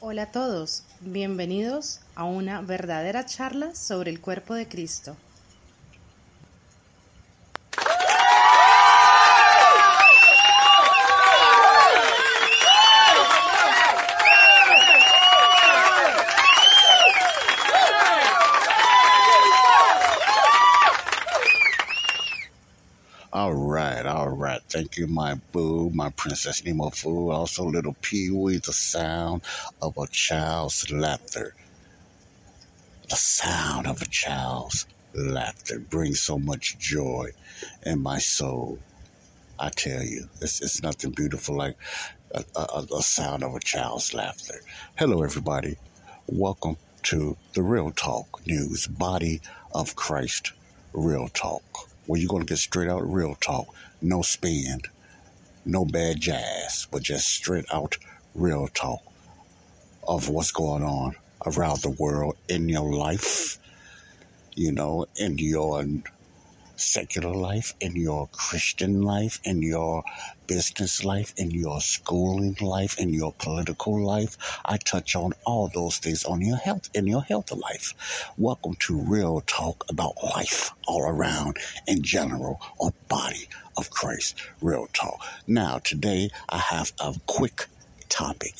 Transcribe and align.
Hola 0.00 0.22
a 0.22 0.32
todos, 0.32 0.84
bienvenidos 1.00 2.00
a 2.14 2.24
una 2.24 2.62
verdadera 2.62 3.26
charla 3.26 3.74
sobre 3.74 4.10
el 4.10 4.20
cuerpo 4.20 4.54
de 4.54 4.66
Cristo. 4.66 5.16
Thank 24.80 24.96
you, 24.96 25.08
my 25.08 25.34
boo, 25.52 25.90
my 25.92 26.08
princess 26.16 26.64
Nemo 26.64 26.88
Foo. 26.88 27.30
Also, 27.32 27.66
little 27.66 27.98
Pee 28.00 28.30
Wee, 28.30 28.62
the 28.64 28.72
sound 28.72 29.44
of 29.82 29.92
a 29.98 30.06
child's 30.10 30.90
laughter. 30.90 31.54
The 33.10 33.16
sound 33.16 33.86
of 33.86 34.00
a 34.00 34.06
child's 34.06 34.86
laughter 35.14 35.80
brings 35.80 36.22
so 36.22 36.38
much 36.38 36.78
joy 36.78 37.26
in 37.84 38.02
my 38.02 38.20
soul. 38.20 38.78
I 39.58 39.68
tell 39.68 40.02
you, 40.02 40.28
it's, 40.40 40.62
it's 40.62 40.82
nothing 40.82 41.12
beautiful 41.14 41.58
like 41.58 41.76
a, 42.34 42.42
a 42.56 43.02
sound 43.02 43.44
of 43.44 43.54
a 43.54 43.60
child's 43.60 44.14
laughter. 44.14 44.62
Hello, 44.96 45.22
everybody. 45.22 45.76
Welcome 46.26 46.78
to 47.02 47.36
the 47.54 47.62
Real 47.62 47.90
Talk 47.92 48.28
News 48.46 48.86
Body 48.86 49.42
of 49.74 49.94
Christ 49.94 50.54
Real 50.94 51.28
Talk 51.28 51.64
where 52.06 52.20
you're 52.20 52.28
going 52.28 52.42
to 52.42 52.48
get 52.48 52.58
straight 52.58 52.90
out 52.90 53.10
real 53.10 53.34
talk, 53.36 53.68
no 54.02 54.22
spin, 54.22 54.80
no 55.64 55.84
bad 55.84 56.20
jazz, 56.20 56.86
but 56.90 57.02
just 57.02 57.28
straight 57.28 57.66
out 57.72 57.96
real 58.34 58.68
talk 58.68 59.02
of 60.06 60.28
what's 60.28 60.50
going 60.50 60.82
on 60.82 61.14
around 61.46 61.80
the 61.82 61.90
world 61.90 62.36
in 62.48 62.68
your 62.68 62.92
life, 62.92 63.58
you 64.54 64.72
know, 64.72 65.06
in 65.16 65.38
your 65.38 65.84
secular 66.80 67.34
life, 67.34 67.74
in 67.80 67.96
your 67.96 68.28
Christian 68.32 69.02
life, 69.02 69.40
in 69.44 69.62
your 69.62 70.04
business 70.48 71.04
life, 71.04 71.34
in 71.38 71.52
your 71.52 71.80
schooling 71.82 72.56
life, 72.62 72.98
in 73.00 73.14
your 73.14 73.34
political 73.38 74.04
life. 74.04 74.36
I 74.66 74.78
touch 74.78 75.16
on 75.16 75.32
all 75.46 75.70
those 75.74 75.98
things 75.98 76.24
on 76.24 76.42
your 76.42 76.58
health, 76.58 76.90
in 76.94 77.06
your 77.08 77.22
health 77.22 77.52
life. 77.52 77.94
Welcome 78.38 78.74
to 78.88 79.00
Real 79.08 79.42
Talk 79.46 79.84
about 79.90 80.14
life 80.24 80.72
all 80.88 81.02
around 81.02 81.58
in 81.88 82.02
general 82.02 82.58
or 82.80 82.92
body 83.08 83.48
of 83.78 83.90
Christ. 83.90 84.40
Real 84.62 84.88
Talk. 84.94 85.20
Now, 85.46 85.80
today 85.84 86.30
I 86.50 86.58
have 86.58 86.92
a 87.00 87.14
quick 87.28 87.62
topic, 88.10 88.54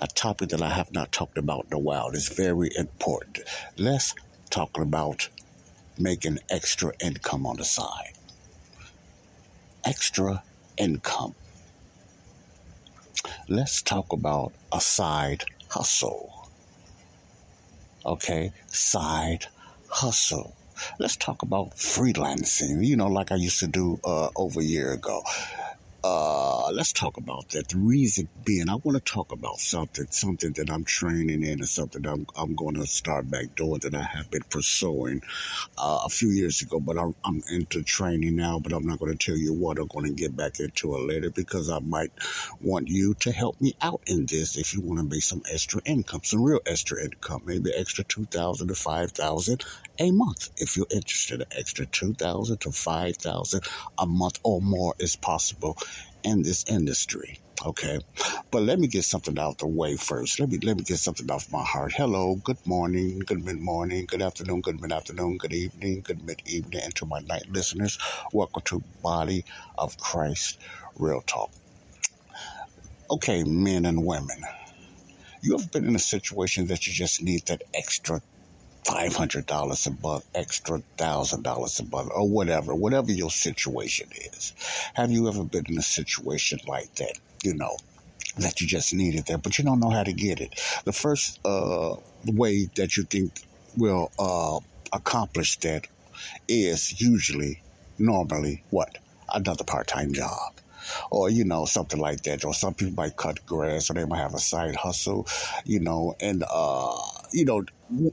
a 0.00 0.08
topic 0.08 0.50
that 0.50 0.62
I 0.62 0.70
have 0.70 0.92
not 0.92 1.12
talked 1.12 1.38
about 1.38 1.66
in 1.70 1.76
a 1.76 1.80
while. 1.80 2.10
It's 2.14 2.34
very 2.34 2.70
important. 2.76 3.40
Let's 3.78 4.14
talk 4.50 4.70
about 4.78 5.30
making 5.98 6.38
extra 6.50 6.92
income 7.02 7.46
on 7.46 7.56
the 7.56 7.64
side. 7.64 8.12
Extra 9.84 10.42
income. 10.76 11.34
Let's 13.48 13.82
talk 13.82 14.12
about 14.12 14.52
a 14.72 14.80
side 14.80 15.44
hustle. 15.68 16.48
Okay, 18.04 18.52
side 18.68 19.46
hustle. 19.88 20.54
Let's 20.98 21.16
talk 21.16 21.42
about 21.42 21.70
freelancing, 21.76 22.84
you 22.84 22.96
know, 22.96 23.08
like 23.08 23.32
I 23.32 23.36
used 23.36 23.60
to 23.60 23.66
do 23.66 23.98
uh, 24.04 24.28
over 24.36 24.60
a 24.60 24.64
year 24.64 24.92
ago. 24.92 25.22
Uh, 26.08 26.70
let's 26.72 26.92
talk 26.92 27.16
about 27.16 27.48
that. 27.50 27.68
The 27.68 27.78
reason 27.78 28.28
being, 28.44 28.68
I 28.70 28.76
want 28.76 28.96
to 28.96 29.12
talk 29.12 29.32
about 29.32 29.58
something, 29.58 30.06
something 30.10 30.52
that 30.54 30.70
I'm 30.70 30.84
training 30.84 31.42
in, 31.42 31.58
and 31.60 31.68
something 31.68 32.06
I'm 32.06 32.26
I'm 32.36 32.54
going 32.54 32.76
to 32.76 32.86
start 32.86 33.28
back 33.28 33.46
doing 33.56 33.80
that 33.82 33.94
I 33.94 34.04
have 34.04 34.30
been 34.30 34.44
pursuing 34.48 35.22
uh, 35.78 36.02
a 36.06 36.08
few 36.08 36.30
years 36.30 36.62
ago. 36.62 36.80
But 36.80 36.98
I'm, 36.98 37.14
I'm 37.24 37.42
into 37.50 37.82
training 37.82 38.36
now. 38.36 38.60
But 38.60 38.72
I'm 38.72 38.86
not 38.86 39.00
going 39.00 39.16
to 39.16 39.26
tell 39.26 39.36
you 39.38 39.52
what 39.52 39.78
I'm 39.80 39.88
going 39.88 40.06
to 40.06 40.12
get 40.14 40.36
back 40.36 40.60
into 40.60 40.94
it 40.96 41.00
later 41.08 41.30
because 41.30 41.70
I 41.70 41.80
might 41.80 42.12
want 42.60 42.88
you 42.88 43.14
to 43.20 43.32
help 43.32 43.60
me 43.60 43.74
out 43.82 44.02
in 44.06 44.26
this 44.26 44.56
if 44.56 44.74
you 44.74 44.82
want 44.82 45.00
to 45.00 45.06
make 45.06 45.24
some 45.24 45.42
extra 45.52 45.82
income, 45.86 46.22
some 46.24 46.44
real 46.44 46.60
extra 46.66 47.04
income, 47.04 47.42
maybe 47.46 47.72
extra 47.74 48.04
two 48.04 48.26
thousand 48.26 48.68
to 48.68 48.76
five 48.76 49.12
thousand 49.12 49.64
a 49.98 50.12
month. 50.12 50.50
If 50.58 50.76
you're 50.76 50.86
interested, 50.90 51.42
an 51.42 51.48
extra 51.58 51.86
two 51.86 52.14
thousand 52.14 52.60
to 52.62 52.72
five 52.72 53.16
thousand 53.18 53.62
a 53.98 54.06
month 54.06 54.40
or 54.44 54.62
more 54.62 54.94
is 55.00 55.16
possible 55.16 55.76
in 56.26 56.42
this 56.42 56.64
industry. 56.68 57.38
Okay, 57.64 58.00
but 58.50 58.62
let 58.62 58.78
me 58.80 58.88
get 58.88 59.04
something 59.04 59.38
out 59.38 59.58
the 59.58 59.68
way 59.68 59.96
first. 59.96 60.40
Let 60.40 60.50
me 60.50 60.58
let 60.62 60.76
me 60.76 60.84
get 60.84 60.98
something 60.98 61.30
off 61.30 61.46
my 61.50 61.64
heart. 61.64 61.94
Hello, 61.94 62.36
good 62.44 62.58
morning, 62.66 63.20
good 63.20 63.44
mid 63.44 63.60
morning, 63.60 64.06
good 64.06 64.22
afternoon, 64.22 64.60
good 64.60 64.80
mid 64.80 64.92
afternoon, 64.92 65.38
good 65.38 65.54
evening, 65.54 66.02
good 66.02 66.22
mid 66.24 66.42
evening, 66.46 66.82
and 66.84 66.94
to 66.96 67.06
my 67.06 67.20
night 67.20 67.44
listeners, 67.48 67.98
welcome 68.32 68.62
to 68.66 68.84
Body 69.02 69.44
of 69.78 69.96
Christ 69.98 70.60
Real 70.96 71.22
Talk. 71.26 71.52
Okay, 73.10 73.44
men 73.44 73.86
and 73.86 74.04
women, 74.04 74.38
you 75.42 75.56
have 75.56 75.70
been 75.72 75.86
in 75.86 75.96
a 75.96 76.00
situation 76.00 76.66
that 76.66 76.86
you 76.86 76.92
just 76.92 77.22
need 77.22 77.46
that 77.46 77.62
extra 77.74 78.20
five 78.86 79.14
hundred 79.16 79.46
dollars 79.46 79.86
a 79.86 79.92
month, 80.02 80.24
extra 80.34 80.80
thousand 80.98 81.42
dollars 81.42 81.80
a 81.80 81.84
month, 81.84 82.10
or 82.14 82.28
whatever, 82.28 82.74
whatever 82.74 83.12
your 83.12 83.30
situation 83.30 84.08
is. 84.32 84.54
Have 84.94 85.10
you 85.10 85.28
ever 85.28 85.44
been 85.44 85.64
in 85.68 85.78
a 85.78 85.82
situation 85.82 86.60
like 86.66 86.94
that? 86.96 87.14
You 87.44 87.54
know, 87.54 87.76
that 88.38 88.60
you 88.60 88.66
just 88.66 88.94
needed 88.94 89.26
that, 89.26 89.42
but 89.42 89.58
you 89.58 89.64
don't 89.64 89.80
know 89.80 89.90
how 89.90 90.04
to 90.04 90.12
get 90.12 90.40
it. 90.40 90.60
The 90.84 90.92
first 90.92 91.40
uh, 91.44 91.96
way 92.26 92.68
that 92.76 92.96
you 92.96 93.04
think 93.04 93.32
will 93.76 94.12
uh, 94.18 94.60
accomplish 94.92 95.58
that 95.60 95.86
is 96.48 97.00
usually, 97.00 97.62
normally, 97.98 98.64
what? 98.70 98.98
Another 99.34 99.64
part 99.64 99.88
time 99.88 100.12
job 100.12 100.52
or 101.10 101.30
you 101.30 101.44
know 101.44 101.64
something 101.64 102.00
like 102.00 102.22
that 102.22 102.44
or 102.44 102.54
some 102.54 102.74
people 102.74 102.94
might 102.96 103.16
cut 103.16 103.44
grass 103.46 103.90
or 103.90 103.94
they 103.94 104.04
might 104.04 104.18
have 104.18 104.34
a 104.34 104.38
side 104.38 104.76
hustle 104.76 105.26
you 105.64 105.80
know 105.80 106.14
and 106.20 106.44
uh 106.50 106.96
you 107.32 107.44
know 107.44 107.62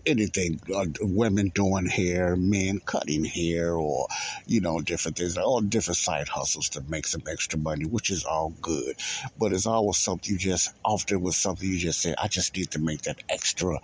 anything 0.06 0.59
uh, 0.75 0.85
women 1.01 1.50
doing 1.56 1.85
hair 1.88 2.35
men 2.38 2.79
cutting 2.85 3.25
hair 3.25 3.75
or 3.75 4.07
you 4.46 4.62
know 4.62 4.81
different 4.81 5.18
things 5.18 5.38
all 5.38 5.62
different 5.62 5.97
side 5.97 6.28
hustles 6.29 6.69
to 6.69 6.81
make 6.90 7.07
some 7.07 7.22
extra 7.29 7.59
money 7.59 7.85
which 7.85 8.09
is 8.12 8.23
all 8.25 8.53
good 8.62 8.96
but 9.38 9.53
it's 9.53 9.68
always 9.68 9.97
something 9.97 10.31
you 10.34 10.38
just 10.40 10.69
often 10.85 11.22
with 11.22 11.35
something 11.35 11.68
you 11.68 11.79
just 11.79 12.02
say 12.02 12.16
i 12.22 12.28
just 12.28 12.55
need 12.58 12.72
to 12.72 12.79
make 12.79 13.02
that 13.03 13.20
extra 13.29 13.78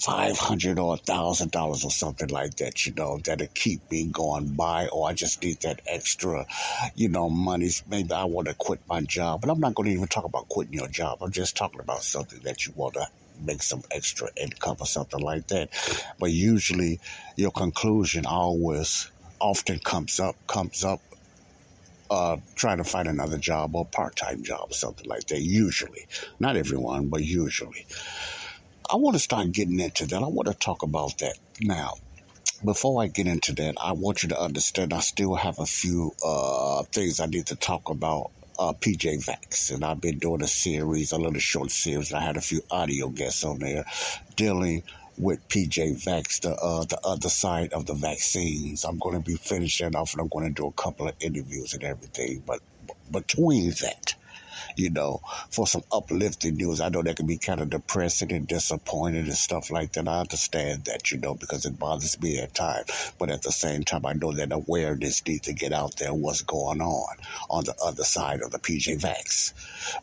five 0.00 0.38
hundred 0.38 0.78
or 0.78 0.96
thousand 0.98 1.50
dollars 1.52 1.84
or 1.84 1.90
something 1.90 2.28
like 2.28 2.56
that, 2.56 2.86
you 2.86 2.92
know, 2.94 3.18
that'll 3.24 3.48
keep 3.54 3.82
me 3.90 4.08
going 4.12 4.54
by, 4.54 4.88
or 4.88 5.08
I 5.08 5.14
just 5.14 5.42
need 5.42 5.60
that 5.62 5.80
extra, 5.86 6.46
you 6.94 7.08
know, 7.08 7.30
money. 7.30 7.70
Maybe 7.88 8.12
I 8.12 8.24
want 8.24 8.48
to 8.48 8.54
quit 8.58 8.80
my 8.88 9.02
job, 9.02 9.40
but 9.42 9.50
I'm 9.50 9.60
not 9.60 9.74
going 9.74 9.88
to 9.90 9.94
even 9.94 10.08
talk 10.08 10.24
about 10.24 10.48
quitting 10.48 10.74
your 10.74 10.88
job. 10.88 11.18
I'm 11.22 11.32
just 11.32 11.56
talking 11.56 11.80
about 11.80 12.02
something 12.02 12.40
that 12.44 12.66
you 12.66 12.72
want 12.76 12.94
to 12.94 13.06
make 13.40 13.62
some 13.62 13.82
extra 13.90 14.28
income 14.36 14.76
or 14.80 14.86
something 14.86 15.20
like 15.20 15.46
that. 15.48 15.70
But 16.18 16.30
usually, 16.30 17.00
your 17.36 17.50
conclusion 17.50 18.26
always 18.26 19.10
often 19.40 19.78
comes 19.80 20.20
up 20.20 20.36
comes 20.46 20.84
up 20.84 21.00
uh, 22.10 22.36
trying 22.54 22.78
to 22.78 22.84
find 22.84 23.08
another 23.08 23.38
job 23.38 23.74
or 23.74 23.86
part 23.86 24.16
time 24.16 24.42
job 24.42 24.68
or 24.70 24.74
something 24.74 25.08
like 25.08 25.26
that. 25.26 25.40
Usually, 25.40 26.06
not 26.38 26.56
everyone, 26.56 27.08
but 27.08 27.22
usually. 27.22 27.86
I 28.90 28.96
want 28.96 29.16
to 29.16 29.20
start 29.20 29.52
getting 29.52 29.80
into 29.80 30.06
that. 30.06 30.22
I 30.22 30.26
want 30.26 30.48
to 30.48 30.54
talk 30.54 30.82
about 30.82 31.18
that 31.18 31.36
now. 31.60 31.94
Before 32.64 33.02
I 33.02 33.08
get 33.08 33.26
into 33.26 33.52
that, 33.54 33.74
I 33.82 33.92
want 33.92 34.22
you 34.22 34.28
to 34.30 34.40
understand 34.40 34.94
I 34.94 35.00
still 35.00 35.34
have 35.34 35.58
a 35.58 35.66
few 35.66 36.12
uh, 36.24 36.84
things 36.92 37.20
I 37.20 37.26
need 37.26 37.46
to 37.46 37.56
talk 37.56 37.90
about 37.90 38.30
uh, 38.58 38.72
PJ 38.72 39.24
Vax, 39.24 39.72
and 39.72 39.84
I've 39.84 40.00
been 40.00 40.18
doing 40.18 40.42
a 40.42 40.46
series, 40.46 41.12
a 41.12 41.18
little 41.18 41.40
short 41.40 41.70
series. 41.70 42.12
I 42.12 42.20
had 42.20 42.36
a 42.36 42.40
few 42.40 42.62
audio 42.70 43.08
guests 43.08 43.44
on 43.44 43.58
there 43.58 43.84
dealing 44.36 44.82
with 45.16 45.46
PJ 45.48 46.04
Vax, 46.04 46.40
the 46.40 46.54
uh, 46.54 46.84
the 46.84 46.98
other 47.04 47.28
side 47.28 47.72
of 47.72 47.86
the 47.86 47.94
vaccines. 47.94 48.84
I'm 48.84 48.98
going 48.98 49.16
to 49.16 49.22
be 49.24 49.36
finishing 49.36 49.94
off, 49.94 50.12
and 50.12 50.20
I'm 50.20 50.28
going 50.28 50.46
to 50.46 50.52
do 50.52 50.66
a 50.66 50.72
couple 50.72 51.08
of 51.08 51.14
interviews 51.20 51.74
and 51.74 51.84
everything. 51.84 52.42
But 52.46 52.60
between 53.10 53.70
that, 53.82 54.14
you 54.76 54.90
know, 54.90 55.20
for 55.50 55.66
some 55.66 55.82
uplifting 55.92 56.56
news. 56.56 56.80
I 56.80 56.88
know 56.88 57.02
that 57.02 57.16
can 57.16 57.26
be 57.26 57.38
kind 57.38 57.60
of 57.60 57.70
depressing 57.70 58.32
and 58.32 58.46
disappointing 58.46 59.24
and 59.24 59.34
stuff 59.34 59.70
like 59.70 59.92
that. 59.92 60.08
I 60.08 60.20
understand 60.20 60.84
that, 60.84 61.10
you 61.10 61.18
know, 61.18 61.34
because 61.34 61.64
it 61.64 61.78
bothers 61.78 62.20
me 62.20 62.38
at 62.38 62.54
times. 62.54 63.12
But 63.18 63.30
at 63.30 63.42
the 63.42 63.52
same 63.52 63.84
time, 63.84 64.06
I 64.06 64.12
know 64.12 64.32
that 64.32 64.52
awareness 64.52 65.26
needs 65.26 65.42
to 65.42 65.52
get 65.52 65.72
out 65.72 65.96
there 65.96 66.12
what's 66.12 66.42
going 66.42 66.80
on 66.80 67.16
on 67.50 67.64
the 67.64 67.74
other 67.84 68.04
side 68.04 68.42
of 68.42 68.50
the 68.50 68.58
PJ 68.58 69.00
Vax. 69.00 69.52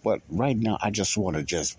But 0.03 0.21
right 0.29 0.57
now, 0.57 0.77
I 0.81 0.91
just 0.91 1.17
want 1.17 1.37
to 1.37 1.43
just 1.43 1.77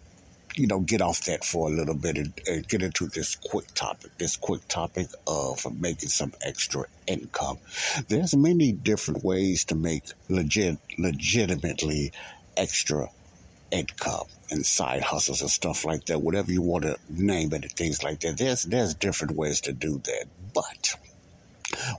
you 0.55 0.67
know, 0.67 0.81
get 0.81 1.01
off 1.01 1.25
that 1.25 1.45
for 1.45 1.69
a 1.69 1.71
little 1.71 1.95
bit 1.95 2.19
and, 2.19 2.33
and, 2.47 2.69
get 2.69 2.83
into 2.83 3.07
this 3.07 3.37
quick 3.37 3.67
topic, 3.75 4.11
this 4.19 4.37
quick 4.37 4.67
topic 4.69 5.07
of 5.27 5.65
making 5.81 6.11
some 6.11 6.33
extra 6.43 6.85
income. 7.07 7.59
There's 8.09 8.37
many 8.37 8.73
different 8.73 9.25
ways 9.25 9.65
to 9.67 9.75
make 9.75 10.05
legit, 10.29 10.79
legitimately 10.99 12.13
extra 12.57 13.09
income 13.71 14.27
and 14.51 14.65
side 14.65 15.03
hustles 15.03 15.41
and 15.41 15.51
stuff 15.51 15.85
like 15.85 16.05
that, 16.07 16.21
whatever 16.21 16.53
you 16.53 16.63
want 16.63 16.85
to 16.85 16.97
name 17.09 17.53
it 17.53 17.73
things 17.73 18.03
like 18.03 18.21
that. 18.21 18.37
There's 18.37 18.63
there's 18.65 18.95
different 18.95 19.37
ways 19.37 19.63
to 19.63 19.73
do 19.73 20.01
that. 20.05 20.27
But 20.55 20.95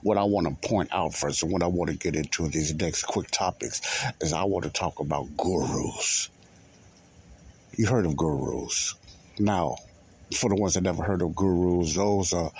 what 0.02 0.18
I 0.18 0.24
want 0.24 0.46
to 0.46 0.68
point 0.68 0.90
out 0.92 1.14
first 1.14 1.42
and 1.42 1.52
what 1.52 1.62
I 1.62 1.66
want 1.66 1.90
to 1.90 1.96
get 1.96 2.14
into 2.14 2.48
these 2.48 2.72
next 2.74 3.04
quick 3.04 3.30
topics 3.30 3.80
is 4.20 4.32
I 4.32 4.44
want 4.44 4.64
to 4.64 4.70
talk 4.70 5.00
about 5.00 5.36
gurus. 5.36 6.28
You 7.76 7.86
heard 7.88 8.06
of 8.06 8.16
gurus. 8.16 8.94
Now, 9.38 9.76
for 10.36 10.48
the 10.48 10.56
ones 10.56 10.74
that 10.74 10.82
never 10.82 11.02
heard 11.02 11.22
of 11.22 11.34
gurus, 11.34 11.96
those 11.96 12.32
are 12.32 12.52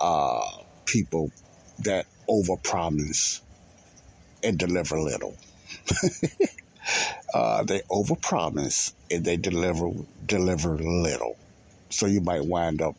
uh, 0.00 0.44
people 0.86 1.30
that 1.80 2.06
overpromise 2.28 3.40
and 4.42 4.58
deliver 4.58 4.98
little. 5.00 5.36
uh, 7.34 7.64
they 7.64 7.82
overpromise 7.90 8.92
and 9.10 9.24
they 9.24 9.36
deliver 9.36 9.88
deliver 10.24 10.78
little. 10.78 11.38
So 11.90 12.06
you 12.06 12.20
might 12.20 12.46
wind 12.46 12.82
up 12.82 12.96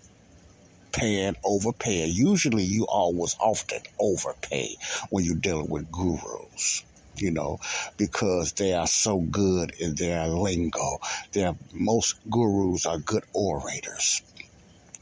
paying, 0.93 1.35
overpaying. 1.45 2.11
Usually, 2.13 2.63
you 2.63 2.85
always 2.89 3.35
often 3.39 3.79
overpay 3.99 4.75
when 5.09 5.23
you're 5.25 5.35
dealing 5.35 5.69
with 5.69 5.91
gurus. 5.91 6.83
You 7.15 7.31
know, 7.31 7.57
because 7.97 8.53
they 8.53 8.73
are 8.73 8.87
so 8.87 9.21
good 9.21 9.73
in 9.79 9.95
their 9.95 10.27
lingo. 10.27 10.99
Their 11.33 11.55
most 11.73 12.15
gurus 12.29 12.85
are 12.85 12.99
good 12.99 13.23
orators. 13.33 14.21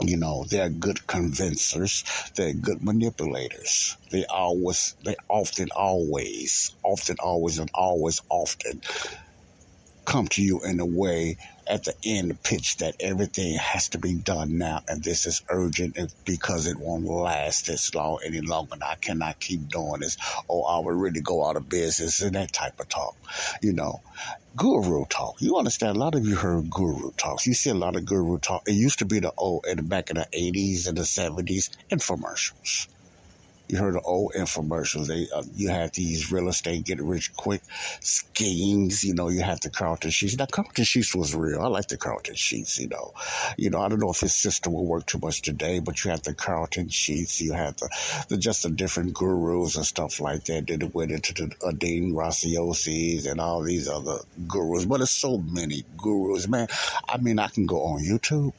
You 0.02 0.18
know, 0.18 0.44
they're 0.50 0.70
good 0.70 1.08
convincers. 1.08 2.04
They're 2.36 2.54
good 2.54 2.84
manipulators. 2.84 3.98
They 4.12 4.26
always, 4.26 4.96
they 5.06 5.16
often, 5.30 5.70
always, 5.76 6.76
often, 6.84 7.16
always, 7.20 7.60
and 7.60 7.72
always, 7.74 8.22
often 8.30 8.82
come 10.06 10.28
to 10.28 10.42
you 10.44 10.62
in 10.64 10.80
a 10.80 10.86
way 10.86 11.38
at 11.68 11.84
the 11.84 11.94
end 12.04 12.42
pitch 12.44 12.78
that 12.78 12.96
everything 13.00 13.56
has 13.58 13.90
to 13.90 13.98
be 13.98 14.14
done 14.14 14.58
now 14.58 14.82
and 14.88 15.04
this 15.04 15.26
is 15.26 15.42
urgent 15.50 15.98
because 16.26 16.68
it 16.68 16.78
won't 16.78 17.06
last 17.06 17.68
this 17.68 17.94
long 17.96 18.20
any 18.24 18.42
longer 18.42 18.74
and 18.74 18.84
I 18.84 18.96
cannot 18.96 19.40
keep 19.40 19.68
doing 19.70 20.02
this 20.02 20.18
or 20.48 20.70
I 20.70 20.80
will 20.80 20.94
really 20.94 21.22
go 21.22 21.46
out 21.46 21.56
of 21.56 21.70
business 21.70 22.22
and 22.22 22.36
that 22.36 22.54
type 22.54 22.80
of 22.80 22.90
talk. 22.90 23.16
You 23.62 23.74
know, 23.74 24.02
guru 24.56 25.06
talk. 25.06 25.36
You 25.42 25.58
understand? 25.58 25.98
A 25.98 26.00
lot 26.00 26.16
of 26.16 26.26
you 26.26 26.36
heard 26.36 26.70
guru 26.70 27.12
talks. 27.18 27.46
You 27.46 27.54
see 27.54 27.70
a 27.70 27.74
lot 27.76 27.96
of 27.96 28.06
guru 28.06 28.38
talk. 28.40 28.64
It 28.68 28.74
used 28.74 29.00
to 29.00 29.06
be 29.06 29.20
the 29.20 29.34
old 29.38 29.66
in 29.68 29.78
the 29.78 29.84
back 29.84 30.10
in 30.10 30.18
the 30.18 30.28
80s 30.34 30.88
and 30.88 30.98
the 30.98 31.04
70s 31.04 31.70
infomercials. 31.92 32.88
You 33.68 33.80
heard 33.80 33.96
the 33.96 34.02
old 34.02 34.34
infomercials. 34.34 35.08
They 35.08 35.28
uh, 35.34 35.44
you 35.56 35.70
had 35.70 35.94
these 35.94 36.32
real 36.32 36.50
estate 36.50 36.86
get 36.86 37.02
rich 37.02 37.36
quick 37.36 37.62
schemes. 38.00 39.04
You 39.04 39.16
know, 39.16 39.30
you 39.30 39.42
had 39.42 39.62
the 39.62 39.70
Carleton 39.70 40.12
Sheets. 40.12 40.38
Now 40.38 40.46
Carleton 40.46 40.84
Sheets 40.84 41.16
was 41.16 41.36
real. 41.36 41.62
I 41.62 41.68
like 41.68 41.88
the 41.88 41.98
Carleton 41.98 42.36
Sheets. 42.36 42.80
You 42.80 42.90
know, 42.90 43.14
you 43.58 43.70
know 43.70 43.82
I 43.82 43.90
don't 43.90 44.00
know 44.00 44.12
if 44.12 44.20
his 44.20 44.36
system 44.36 44.74
will 44.74 44.86
work 44.86 45.08
too 45.08 45.20
much 45.22 45.42
today, 45.42 45.80
but 45.80 46.04
you 46.04 46.12
had 46.12 46.24
the 46.24 46.34
Carleton 46.34 46.90
Sheets. 46.90 47.42
You 47.42 47.54
had 47.54 47.78
the, 47.78 47.90
the 48.30 48.38
just 48.38 48.64
the 48.64 48.70
different 48.70 49.14
gurus 49.14 49.76
and 49.76 49.86
stuff 49.86 50.20
like 50.20 50.44
that. 50.46 50.68
Then 50.68 50.82
it 50.84 50.94
went 50.94 51.12
into 51.12 51.34
the 51.34 51.56
uh, 51.66 51.72
Dean 51.72 52.14
Graziosis 52.14 53.30
and 53.30 53.42
all 53.42 53.64
these 53.64 53.90
other 53.90 54.20
gurus. 54.48 54.86
But 54.86 54.98
there's 54.98 55.10
so 55.10 55.38
many 55.38 55.84
gurus, 55.98 56.48
man. 56.48 56.68
I 57.10 57.18
mean, 57.18 57.40
I 57.40 57.48
can 57.48 57.66
go 57.66 57.82
on 57.84 58.04
YouTube 58.04 58.54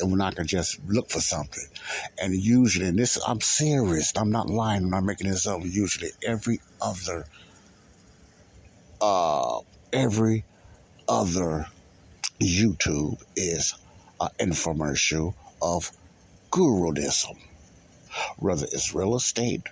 and 0.00 0.10
when 0.10 0.20
I 0.20 0.30
can 0.32 0.46
just 0.46 0.78
look 0.86 1.10
for 1.10 1.20
something. 1.20 1.66
And 2.20 2.34
usually, 2.34 2.86
and 2.86 2.98
this, 2.98 3.18
I'm 3.26 3.40
serious. 3.40 4.12
I'm 4.16 4.30
not 4.30 4.48
lying. 4.50 4.92
I'm 4.94 5.06
making 5.06 5.30
this 5.30 5.46
up. 5.46 5.60
Usually, 5.64 6.10
every 6.26 6.60
other, 6.80 7.26
uh, 9.00 9.60
every 9.92 10.46
other 11.08 11.66
YouTube 12.42 13.18
is 13.36 13.74
an 14.20 14.28
infomercial 14.40 15.34
of 15.62 15.90
gurudism. 16.52 17.36
Whether 18.38 18.66
it's 18.72 18.94
real 18.94 19.16
estate, 19.16 19.68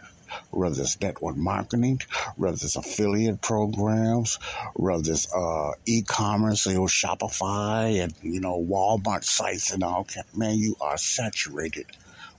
whether 0.50 0.82
it's 0.82 1.00
network 1.00 1.36
marketing, 1.36 2.00
whether 2.36 2.54
it's 2.54 2.76
affiliate 2.76 3.40
programs, 3.40 4.36
whether 4.74 5.12
it's 5.12 5.32
uh, 5.32 5.72
e-commerce, 5.86 6.66
you 6.66 6.74
know, 6.74 6.82
Shopify 6.82 8.02
and 8.02 8.14
you 8.22 8.40
know 8.40 8.58
Walmart 8.60 9.24
sites 9.24 9.72
and 9.72 9.82
all. 9.82 10.06
Man, 10.34 10.56
you 10.58 10.76
are 10.80 10.96
saturated 10.98 11.86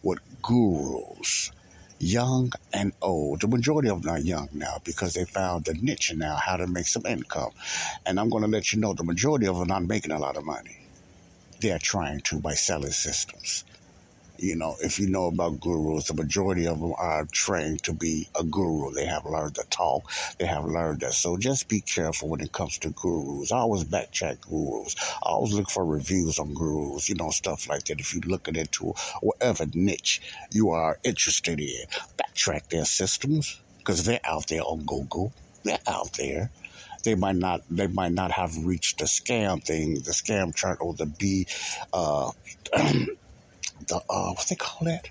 with 0.04 0.20
gurus, 0.42 1.52
young 2.00 2.52
and 2.74 2.94
old. 3.02 3.42
The 3.42 3.48
majority 3.48 3.90
of 3.90 4.04
them 4.04 4.16
are 4.16 4.20
young 4.20 4.50
now 4.54 4.78
because 4.84 5.14
they 5.14 5.26
found 5.26 5.66
the 5.66 5.74
niche 5.74 6.14
now 6.16 6.36
how 6.36 6.58
to 6.58 6.68
make 6.68 6.88
some 6.88 7.06
income. 7.06 7.52
And 8.06 8.20
I'm 8.20 8.30
going 8.30 8.44
to 8.44 8.50
let 8.50 8.72
you 8.74 8.80
know 8.80 8.94
the 8.94 9.04
majority 9.04 9.48
of 9.48 9.56
them 9.56 9.64
are 9.64 9.80
not 9.80 9.88
making 9.88 10.12
a 10.12 10.20
lot 10.20 10.38
of 10.38 10.46
money. 10.46 10.78
They're 11.62 11.80
trying 11.80 12.22
to 12.22 12.40
by 12.40 12.54
selling 12.54 12.92
systems. 12.92 13.66
You 14.42 14.56
know, 14.56 14.76
if 14.82 15.00
you 15.00 15.10
know 15.10 15.28
about 15.28 15.60
gurus, 15.60 16.08
the 16.08 16.14
majority 16.14 16.66
of 16.66 16.80
them 16.80 16.94
are 16.98 17.28
trained 17.32 17.84
to 17.84 17.94
be 17.94 18.30
a 18.40 18.44
guru. 18.44 18.92
They 18.94 19.06
have 19.06 19.26
learned 19.26 19.56
to 19.56 19.66
talk. 19.70 20.10
They 20.40 20.46
have 20.46 20.64
learned 20.64 21.02
that. 21.02 21.14
So 21.14 21.38
just 21.38 21.68
be 21.68 21.82
careful 21.82 22.30
when 22.30 22.42
it 22.42 22.54
comes 22.54 22.78
to 22.80 22.90
gurus. 22.92 23.52
I 23.52 23.58
always 23.58 23.84
backtrack 23.84 24.42
gurus. 24.42 24.96
I 25.24 25.30
always 25.30 25.54
look 25.54 25.70
for 25.70 25.86
reviews 25.86 26.40
on 26.40 26.54
gurus, 26.54 27.10
you 27.10 27.16
know, 27.16 27.32
stuff 27.32 27.68
like 27.68 27.84
that. 27.86 28.00
If 28.00 28.14
you're 28.14 28.22
looking 28.26 28.56
into 28.56 28.94
whatever 29.22 29.66
niche 29.74 30.22
you 30.52 30.70
are 30.70 30.98
interested 31.04 31.60
in, 31.60 31.86
backtrack 32.18 32.70
their 32.70 32.86
systems 32.86 33.62
because 33.80 34.06
they're 34.06 34.22
out 34.24 34.48
there 34.48 34.62
on 34.62 34.86
Google. 34.86 35.34
They're 35.64 35.80
out 35.86 36.14
there 36.18 36.52
they 37.04 37.16
might 37.16 37.36
not 37.36 37.62
they 37.70 37.88
might 37.88 38.12
not 38.12 38.32
have 38.32 38.66
reached 38.66 39.00
the 39.00 39.06
scam 39.06 39.64
thing, 39.64 39.96
the 39.96 40.12
scam 40.12 40.54
chart 40.56 40.80
or 40.82 40.94
the 40.94 41.06
B 41.06 41.48
uh 41.94 42.32
the 43.88 43.98
uh, 44.10 44.32
what 44.34 44.48
they 44.48 44.56
call 44.56 44.88
that? 44.88 45.10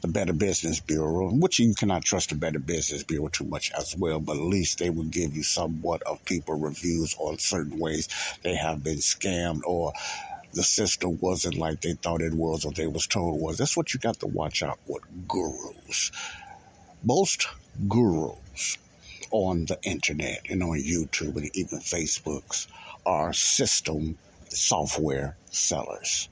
The 0.00 0.08
Better 0.08 0.34
Business 0.34 0.80
Bureau, 0.80 1.30
which 1.30 1.58
you 1.58 1.74
cannot 1.74 2.04
trust 2.04 2.28
the 2.28 2.34
Better 2.34 2.58
Business 2.58 3.02
Bureau 3.02 3.28
too 3.28 3.44
much 3.44 3.72
as 3.72 3.96
well, 3.96 4.20
but 4.20 4.36
at 4.36 4.42
least 4.42 4.78
they 4.78 4.90
will 4.90 5.04
give 5.04 5.34
you 5.34 5.42
somewhat 5.42 6.02
of 6.02 6.22
people 6.26 6.54
reviews 6.58 7.14
on 7.18 7.38
certain 7.38 7.78
ways 7.78 8.08
they 8.42 8.54
have 8.54 8.82
been 8.82 8.98
scammed 8.98 9.62
or 9.64 9.92
the 10.52 10.62
system 10.62 11.18
wasn't 11.20 11.56
like 11.56 11.80
they 11.80 11.94
thought 11.94 12.20
it 12.20 12.34
was 12.34 12.64
or 12.64 12.72
they 12.72 12.86
was 12.86 13.06
told 13.06 13.40
was. 13.40 13.58
That's 13.58 13.76
what 13.76 13.92
you 13.92 14.00
got 14.00 14.20
to 14.20 14.26
watch 14.26 14.62
out 14.62 14.78
with 14.86 15.02
gurus. 15.26 16.12
Most 17.02 17.48
gurus 17.88 18.78
on 19.30 19.64
the 19.64 19.78
internet 19.82 20.42
and 20.48 20.62
on 20.62 20.78
YouTube 20.78 21.36
and 21.36 21.50
even 21.56 21.80
Facebooks 21.80 22.68
are 23.04 23.32
system 23.32 24.16
software 24.48 25.36
sellers. 25.50 26.28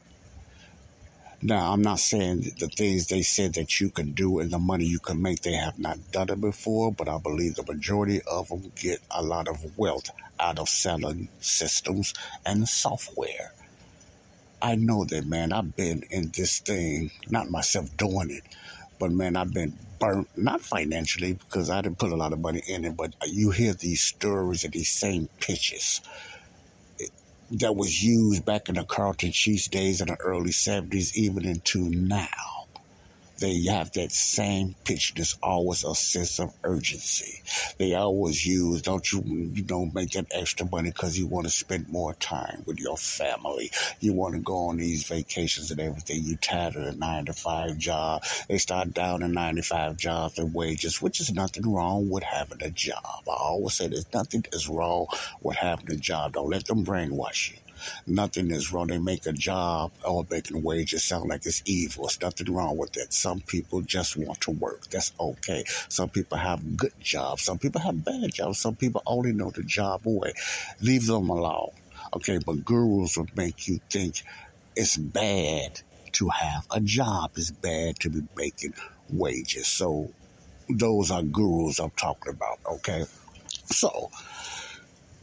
Now, 1.43 1.73
I'm 1.73 1.83
not 1.83 2.01
saying 2.01 2.43
the 2.61 2.69
things 2.69 3.09
they 3.09 3.23
said 3.23 3.55
that 3.55 3.81
you 3.81 3.91
can 3.91 4.13
do 4.13 4.41
and 4.41 4.53
the 4.53 4.61
money 4.61 4.85
you 4.85 5.01
can 5.01 5.23
make, 5.23 5.43
they 5.43 5.55
have 5.55 5.79
not 5.79 6.13
done 6.13 6.31
it 6.31 6.41
before, 6.41 6.93
but 6.93 7.09
I 7.09 7.19
believe 7.19 7.57
the 7.57 7.65
majority 7.65 8.23
of 8.31 8.49
them 8.49 8.73
get 8.77 9.01
a 9.11 9.23
lot 9.25 9.49
of 9.49 9.77
wealth 9.77 10.11
out 10.41 10.61
of 10.61 10.69
selling 10.69 11.31
systems 11.41 12.15
and 12.47 12.69
software. 12.69 13.53
I 14.63 14.77
know 14.77 15.05
that, 15.07 15.27
man. 15.27 15.53
I've 15.53 15.77
been 15.77 16.05
in 16.11 16.33
this 16.37 16.61
thing, 16.61 17.11
not 17.29 17.51
myself 17.51 17.89
doing 17.97 18.31
it, 18.31 18.45
but 19.01 19.13
man, 19.13 19.37
I've 19.37 19.53
been 19.53 19.79
burnt, 19.99 20.29
not 20.37 20.61
financially 20.63 21.35
because 21.35 21.71
I 21.71 21.83
didn't 21.83 21.99
put 21.99 22.13
a 22.13 22.17
lot 22.17 22.33
of 22.33 22.41
money 22.41 22.63
in 22.69 22.85
it, 22.85 22.97
but 22.97 23.15
you 23.27 23.51
hear 23.51 23.75
these 23.75 24.03
stories 24.03 24.65
and 24.65 24.73
these 24.73 24.91
same 24.91 25.29
pitches 25.41 26.01
that 27.61 27.77
was 27.77 28.03
used 28.03 28.45
back 28.45 28.69
in 28.69 28.77
the 28.77 28.85
Carleton 28.85 29.33
Sheets 29.33 29.69
days 29.69 30.01
in 30.01 30.09
the 30.09 30.17
early 30.21 30.51
70s, 30.53 31.17
even 31.17 31.47
into 31.47 31.91
now. 31.91 32.62
They 33.43 33.65
have 33.65 33.91
that 33.95 34.13
same 34.13 34.77
pitch. 34.85 35.15
There's 35.17 35.37
always 35.43 35.83
a 35.83 35.97
sense 35.97 36.39
of 36.39 36.55
urgency. 36.63 37.43
They 37.77 37.95
always 37.95 38.47
use, 38.47 38.83
don't 38.83 39.11
you, 39.13 39.21
you 39.27 39.65
know, 39.65 39.87
make 39.87 40.13
that 40.13 40.29
extra 40.31 40.65
money 40.71 40.91
because 40.91 41.19
you 41.19 41.27
want 41.27 41.47
to 41.47 41.51
spend 41.51 41.89
more 41.89 42.15
time 42.15 42.63
with 42.67 42.79
your 42.79 42.97
family. 42.97 43.73
You 43.99 44.13
want 44.13 44.37
to 44.37 44.41
go 44.41 44.69
on 44.69 44.77
these 44.77 45.09
vacations 45.09 45.73
and 45.73 45.81
everything. 45.81 46.23
You 46.23 46.37
tired 46.37 46.77
of 46.77 46.85
the 46.85 46.93
nine 46.93 47.25
to 47.25 47.33
five 47.33 47.79
job. 47.79 48.23
They 48.49 48.59
start 48.59 48.95
down 48.95 49.21
to 49.21 49.29
95 49.29 49.97
jobs 49.97 50.39
and 50.39 50.55
wages, 50.55 51.03
which 51.03 51.21
is 51.21 51.33
nothing 51.33 51.69
wrong 51.69 52.11
with 52.11 52.23
having 52.23 52.63
a 52.63 52.71
job. 52.71 53.25
I 53.29 53.33
always 53.33 53.75
say 53.75 53.89
there's 53.89 54.15
nothing 54.15 54.45
is 54.53 54.69
wrong 54.69 55.09
with 55.41 55.57
having 55.57 55.91
a 55.91 55.97
job. 55.97 56.35
Don't 56.35 56.51
let 56.51 56.67
them 56.67 56.85
brainwash 56.85 57.51
you. 57.51 57.59
Nothing 58.07 58.51
is 58.51 58.73
wrong. 58.73 58.89
They 58.89 58.99
make 58.99 59.27
a 59.27 59.33
job 59.33 59.93
or 60.05 60.27
making 60.31 60.63
wages 60.63 61.05
sound 61.05 61.29
like 61.31 61.47
it's 61.47 61.63
evil. 61.67 62.05
There's 62.05 62.21
nothing 62.21 62.53
wrong 62.55 62.77
with 62.77 62.93
that. 62.93 63.13
Some 63.13 63.41
people 63.41 63.83
just 63.83 64.17
want 64.17 64.41
to 64.43 64.51
work. 64.51 64.89
That's 64.91 65.13
okay. 65.19 65.65
Some 65.89 66.11
people 66.11 66.39
have 66.39 66.77
good 66.77 66.93
jobs. 67.01 67.45
Some 67.45 67.59
people 67.59 67.81
have 67.81 68.05
bad 68.05 68.33
jobs. 68.33 68.61
Some 68.61 68.77
people 68.77 69.03
only 69.07 69.33
know 69.33 69.51
the 69.51 69.63
job 69.63 70.07
away. 70.07 70.33
Leave 70.81 71.07
them 71.07 71.31
alone. 71.31 71.71
Okay, 72.15 72.39
but 72.45 72.65
gurus 72.65 73.17
will 73.17 73.27
make 73.35 73.67
you 73.69 73.79
think 73.91 74.17
it's 74.77 74.97
bad 74.97 75.81
to 76.13 76.29
have 76.29 76.67
a 76.71 76.81
job. 76.81 77.33
It's 77.37 77.51
bad 77.51 77.99
to 78.01 78.11
be 78.11 78.21
making 78.37 78.75
wages. 79.09 79.69
So 79.69 80.11
those 80.69 81.11
are 81.11 81.23
gurus 81.23 81.79
I'm 81.79 81.91
talking 81.93 82.35
about. 82.35 82.59
Okay. 82.67 83.05
So 83.67 84.11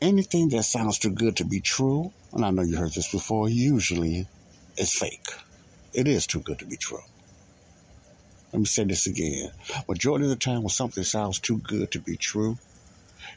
anything 0.01 0.49
that 0.49 0.63
sounds 0.63 0.99
too 0.99 1.11
good 1.11 1.37
to 1.37 1.45
be 1.45 1.59
true, 1.59 2.11
and 2.33 2.45
I 2.45 2.51
know 2.51 2.61
you 2.61 2.77
heard 2.77 2.93
this 2.93 3.11
before, 3.11 3.49
usually 3.49 4.27
is 4.77 4.93
fake. 4.93 5.27
It 5.93 6.07
is 6.07 6.27
too 6.27 6.39
good 6.39 6.59
to 6.59 6.65
be 6.65 6.77
true. 6.77 7.03
Let 8.51 8.59
me 8.59 8.65
say 8.65 8.83
this 8.83 9.05
again. 9.05 9.51
Majority 9.87 10.25
of 10.25 10.29
the 10.29 10.35
time, 10.35 10.63
when 10.63 10.69
something 10.69 11.03
sounds 11.03 11.39
too 11.39 11.57
good 11.57 11.91
to 11.91 11.99
be 11.99 12.17
true, 12.17 12.57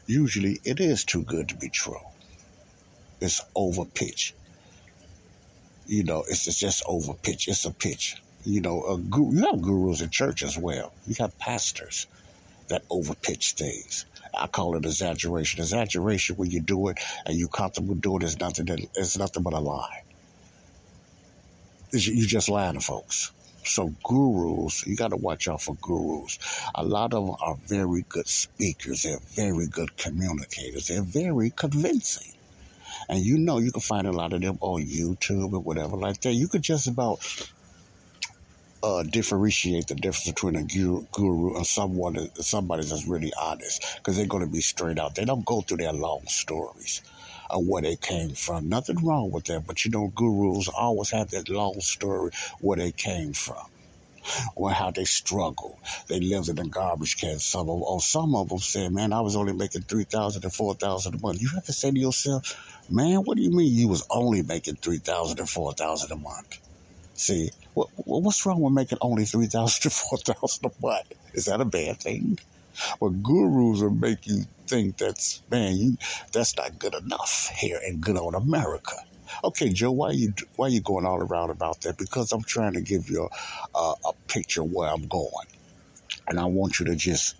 usually 0.07 0.59
it 0.63 0.79
is 0.79 1.03
too 1.03 1.23
good 1.23 1.49
to 1.49 1.55
be 1.55 1.69
true. 1.69 2.01
It's 3.21 3.41
over 3.55 3.85
pitch. 3.85 4.33
You 5.85 6.03
know, 6.03 6.23
it's, 6.27 6.47
it's 6.47 6.59
just 6.59 6.83
over 6.87 7.13
pitch. 7.13 7.47
It's 7.47 7.65
a 7.65 7.71
pitch. 7.71 8.15
You 8.45 8.61
know, 8.61 8.83
a 8.85 8.97
guru, 8.97 9.33
you 9.33 9.45
have 9.45 9.61
gurus 9.61 10.01
in 10.01 10.09
church 10.09 10.43
as 10.43 10.57
well. 10.57 10.93
You 11.07 11.15
have 11.19 11.37
pastors 11.37 12.07
that 12.69 12.83
over 12.89 13.13
pitch 13.15 13.51
things. 13.53 14.05
I 14.37 14.47
call 14.47 14.75
it 14.77 14.85
exaggeration. 14.85 15.61
Exaggeration 15.61 16.35
when 16.37 16.51
you 16.51 16.61
do 16.61 16.87
it 16.89 16.99
and 17.25 17.35
you 17.37 17.47
comfortable 17.47 17.95
doing 17.95 18.21
it 18.23 18.25
is 18.25 18.39
nothing. 18.39 18.67
It's 18.95 19.17
nothing 19.17 19.43
but 19.43 19.53
a 19.53 19.59
lie. 19.59 20.03
You 21.91 22.25
just 22.27 22.49
lying 22.49 22.75
to 22.75 22.81
folks. 22.81 23.31
So 23.65 23.95
gurus, 24.03 24.85
you 24.85 24.95
got 24.95 25.09
to 25.09 25.17
watch 25.17 25.47
out 25.47 25.61
for 25.61 25.75
gurus. 25.81 26.39
A 26.75 26.83
lot 26.83 27.13
of 27.13 27.25
them 27.25 27.35
are 27.41 27.55
very 27.67 28.05
good 28.09 28.27
speakers. 28.27 29.03
They're 29.03 29.19
very 29.35 29.67
good 29.67 29.95
communicators. 29.97 30.87
They're 30.87 31.03
very 31.03 31.51
convincing. 31.51 32.33
And 33.09 33.19
you 33.19 33.37
know 33.37 33.59
you 33.59 33.71
can 33.71 33.81
find 33.81 34.07
a 34.07 34.11
lot 34.11 34.33
of 34.33 34.41
them 34.41 34.57
on 34.61 34.83
YouTube 34.83 35.53
or 35.53 35.59
whatever 35.59 35.97
like 35.97 36.21
that. 36.21 36.33
You 36.33 36.47
could 36.47 36.63
just 36.63 36.87
about 36.87 37.19
uh, 38.83 39.03
differentiate 39.03 39.87
the 39.87 39.95
difference 39.95 40.27
between 40.29 40.57
a 40.57 40.63
guru 41.13 41.57
and 41.57 41.67
someone 41.67 42.17
somebody 42.41 42.83
that's 42.85 43.07
really 43.07 43.33
honest 43.41 43.83
because 43.97 44.17
they're 44.17 44.27
going 44.27 44.45
to 44.45 44.51
be 44.51 44.61
straight 44.61 44.99
out. 44.99 45.15
They 45.15 45.25
don't 45.25 45.45
go 45.45 45.61
through 45.61 45.79
their 45.79 45.93
long 45.93 46.23
stories 46.27 47.01
of 47.51 47.65
where 47.67 47.83
they 47.83 47.97
came 47.97 48.35
from. 48.35 48.69
Nothing 48.69 49.05
wrong 49.05 49.31
with 49.31 49.45
that, 49.45 49.65
but 49.67 49.85
you 49.85 49.91
know, 49.91 50.11
gurus 50.15 50.69
always 50.69 51.11
have 51.11 51.31
that 51.31 51.49
long 51.49 51.79
story 51.81 52.31
where 52.61 52.77
they 52.77 52.93
came 52.93 53.33
from. 53.33 53.57
Or 54.55 54.71
how 54.71 54.91
they 54.91 55.05
struggled. 55.05 55.79
They 56.09 56.19
lived 56.19 56.49
in 56.49 56.59
a 56.59 56.65
garbage 56.65 57.17
can. 57.17 57.39
Some 57.39 57.69
of, 57.69 57.81
or 57.81 58.01
some 58.01 58.35
of 58.35 58.49
them 58.49 58.59
said, 58.59 58.91
"Man, 58.93 59.13
I 59.13 59.21
was 59.21 59.35
only 59.35 59.53
making 59.53 59.83
three 59.83 60.05
thousand 60.05 60.43
and 60.45 60.53
four 60.53 60.75
thousand 60.75 61.15
a 61.15 61.19
month." 61.19 61.41
You 61.41 61.49
have 61.55 61.65
to 61.65 61.73
say 61.73 61.91
to 61.91 61.99
yourself, 61.99 62.55
"Man, 62.89 63.19
what 63.21 63.37
do 63.37 63.43
you 63.43 63.51
mean 63.51 63.73
you 63.73 63.87
was 63.89 64.05
only 64.11 64.43
making 64.43 64.77
three 64.77 64.99
thousand 64.99 65.39
and 65.39 65.49
four 65.49 65.73
thousand 65.73 66.11
a 66.11 66.17
month?" 66.17 66.59
See, 67.15 67.51
what, 67.73 67.89
what's 67.95 68.45
wrong 68.45 68.61
with 68.61 68.73
making 68.73 68.97
only 69.01 69.25
3000 69.25 69.81
to 69.83 69.89
4000 69.89 70.65
a 70.65 70.71
month? 70.85 71.13
Is 71.33 71.45
that 71.45 71.61
a 71.61 71.65
bad 71.65 71.97
thing? 71.97 72.39
Well, 72.99 73.11
gurus 73.11 73.81
will 73.81 73.91
make 73.91 74.25
you 74.25 74.43
think 74.67 74.97
that's, 74.97 75.41
man, 75.51 75.75
you, 75.75 75.97
that's 76.31 76.57
not 76.57 76.79
good 76.79 76.95
enough 76.95 77.49
here 77.55 77.79
in 77.85 77.99
good 77.99 78.17
old 78.17 78.35
America. 78.35 78.95
Okay, 79.43 79.69
Joe, 79.69 79.91
why 79.91 80.11
you 80.11 80.33
why 80.57 80.67
you 80.67 80.81
going 80.81 81.05
all 81.05 81.19
around 81.19 81.49
about 81.49 81.81
that? 81.81 81.97
Because 81.97 82.31
I'm 82.31 82.43
trying 82.43 82.73
to 82.73 82.81
give 82.81 83.09
you 83.09 83.29
a, 83.75 83.77
a, 83.77 83.95
a 84.05 84.13
picture 84.27 84.63
where 84.63 84.89
I'm 84.89 85.07
going, 85.07 85.47
and 86.27 86.39
I 86.39 86.45
want 86.45 86.79
you 86.79 86.85
to 86.87 86.95
just 86.95 87.35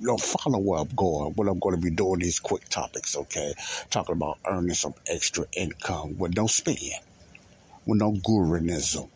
you 0.00 0.06
know, 0.06 0.16
follow 0.16 0.58
where 0.58 0.80
I'm 0.80 0.88
going, 0.96 1.32
what 1.34 1.46
I'm 1.46 1.58
going 1.58 1.74
to 1.74 1.80
be 1.80 1.90
doing 1.90 2.20
these 2.20 2.38
quick 2.38 2.66
topics, 2.70 3.16
okay? 3.16 3.52
Talking 3.90 4.14
about 4.14 4.38
earning 4.46 4.74
some 4.74 4.94
extra 5.06 5.44
income 5.54 6.16
with 6.16 6.36
no 6.36 6.46
spend 6.46 6.78
with 7.86 7.98
no 7.98 8.12
guruism, 8.12 9.08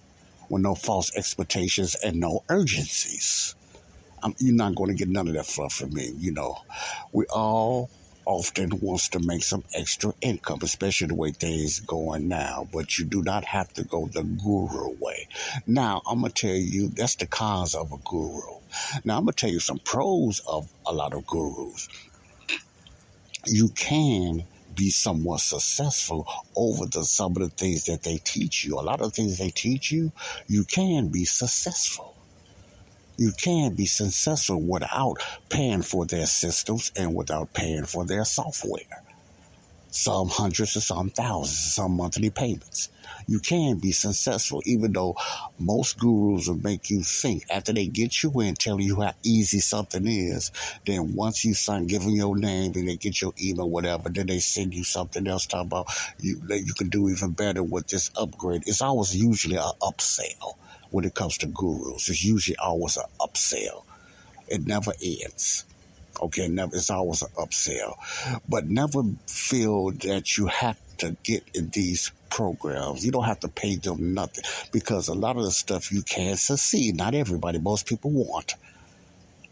with 0.49 0.63
no 0.63 0.75
false 0.75 1.17
expectations 1.17 1.97
and 2.05 2.21
no 2.21 2.45
urgencies. 2.49 3.55
I'm, 4.23 4.35
you're 4.39 4.55
not 4.55 4.75
going 4.75 4.89
to 4.89 4.97
get 4.97 5.09
none 5.09 5.29
of 5.29 5.35
that 5.35 5.47
fluff 5.47 5.75
from 5.75 5.93
me. 5.93 6.13
You 6.17 6.33
know, 6.33 6.57
we 7.13 7.27
all 7.27 7.91
often 8.27 8.71
wants 8.81 9.11
to 9.11 9.21
make 9.21 9.43
some 9.43 9.65
extra 9.75 10.13
income, 10.23 10.61
especially 10.63 11.09
the 11.09 11.15
way 11.15 11.31
things 11.31 11.81
going 11.81 12.29
now. 12.29 12.67
But 12.73 12.99
you 12.99 13.05
do 13.05 13.23
not 13.23 13.45
have 13.45 13.73
to 13.75 13.85
go 13.85 14.09
the 14.09 14.23
guru 14.23 14.97
way. 14.99 15.29
Now, 15.67 16.03
I'm 16.07 16.21
gonna 16.21 16.33
tell 16.33 16.55
you 16.55 16.89
that's 16.89 17.17
the 17.17 17.27
cons 17.27 17.75
of 17.75 17.93
a 17.93 17.99
guru. 17.99 18.61
Now, 19.05 19.19
I'm 19.19 19.25
gonna 19.25 19.33
tell 19.33 19.51
you 19.51 19.61
some 19.61 19.79
pros 19.79 20.41
of 20.47 20.73
a 20.87 20.93
lot 20.93 21.13
of 21.13 21.27
gurus. 21.27 21.89
You 23.47 23.69
can 23.69 24.45
be 24.75 24.91
somewhat 24.91 25.41
successful 25.41 26.27
over 26.57 26.87
the 26.87 27.05
some 27.05 27.33
of 27.37 27.43
the 27.43 27.51
things 27.51 27.85
that 27.85 28.03
they 28.05 28.19
teach 28.19 28.65
you. 28.65 28.79
A 28.79 28.83
lot 28.83 29.01
of 29.03 29.15
things 29.15 29.39
they 29.39 29.51
teach 29.51 29.93
you, 29.93 30.13
you 30.49 30.65
can 30.65 31.09
be 31.09 31.25
successful. 31.27 32.15
You 33.19 33.33
can 33.43 33.75
be 33.77 33.87
successful 33.87 34.61
without 34.63 35.19
paying 35.51 35.83
for 35.83 36.07
their 36.07 36.27
systems 36.27 36.93
and 36.97 37.15
without 37.15 37.55
paying 37.55 37.87
for 37.87 38.07
their 38.07 38.25
software. 38.27 39.04
Some 39.97 40.29
hundreds 40.29 40.77
or 40.77 40.81
some 40.81 41.11
thousands, 41.11 41.75
some 41.75 41.97
monthly 41.97 42.31
payments 42.31 42.89
you 43.27 43.41
can 43.41 43.79
be 43.79 43.93
successful, 43.93 44.63
even 44.67 44.93
though 44.93 45.17
most 45.59 45.99
gurus 45.99 46.49
will 46.49 46.57
make 46.57 46.91
you 46.91 47.03
think 47.03 47.45
after 47.51 47.73
they 47.73 47.87
get 47.87 48.23
you 48.23 48.31
in, 48.41 48.55
tell 48.55 48.81
you 48.81 49.01
how 49.01 49.13
easy 49.23 49.61
something 49.61 50.07
is. 50.07 50.51
Then 50.87 51.15
once 51.15 51.45
you 51.45 51.55
start 51.55 51.87
giving 51.87 52.11
your 52.11 52.37
name 52.37 52.73
and 52.75 52.89
they 52.89 52.97
get 52.97 53.21
your 53.21 53.33
email, 53.41 53.69
whatever, 53.69 54.09
then 54.09 54.27
they 54.27 54.41
send 54.41 54.75
you 54.75 54.85
something 54.85 55.27
else 55.27 55.47
talking 55.47 55.69
about 55.69 55.87
you 56.21 56.37
that 56.49 56.61
you 56.61 56.75
can 56.75 56.89
do 56.89 57.09
even 57.09 57.31
better 57.31 57.63
with 57.63 57.87
this 57.89 58.11
upgrade. 58.17 58.65
It's 58.67 58.83
always 58.83 59.17
usually 59.17 59.57
an 59.57 59.73
upsell 59.81 60.55
when 60.91 61.05
it 61.05 61.15
comes 61.15 61.39
to 61.39 61.47
gurus. 61.47 62.09
It's 62.09 62.25
usually 62.25 62.57
always 62.57 62.97
an 62.97 63.05
upsell. 63.21 63.85
It 64.49 64.67
never 64.67 64.93
ends. 65.03 65.65
Okay, 66.23 66.49
never. 66.49 66.77
It's 66.77 66.91
always 66.91 67.23
an 67.23 67.29
upsell, 67.39 67.95
but 68.49 68.67
never 68.67 69.03
feel 69.27 69.91
that 69.91 70.37
you 70.37 70.47
have 70.47 70.79
to 70.99 71.17
get 71.25 71.45
in 71.55 71.71
these 71.71 72.13
programs. 72.31 73.05
You 73.05 73.13
don't 73.13 73.25
have 73.25 73.41
to 73.41 73.49
pay 73.49 73.77
them 73.77 74.15
nothing 74.15 74.45
because 74.73 75.09
a 75.09 75.15
lot 75.15 75.37
of 75.37 75.45
the 75.45 75.51
stuff 75.51 75.93
you 75.93 76.03
can 76.03 76.37
succeed. 76.37 76.97
Not 76.97 77.15
everybody, 77.15 77.59
most 77.59 77.87
people 77.87 78.11
want. 78.11 78.55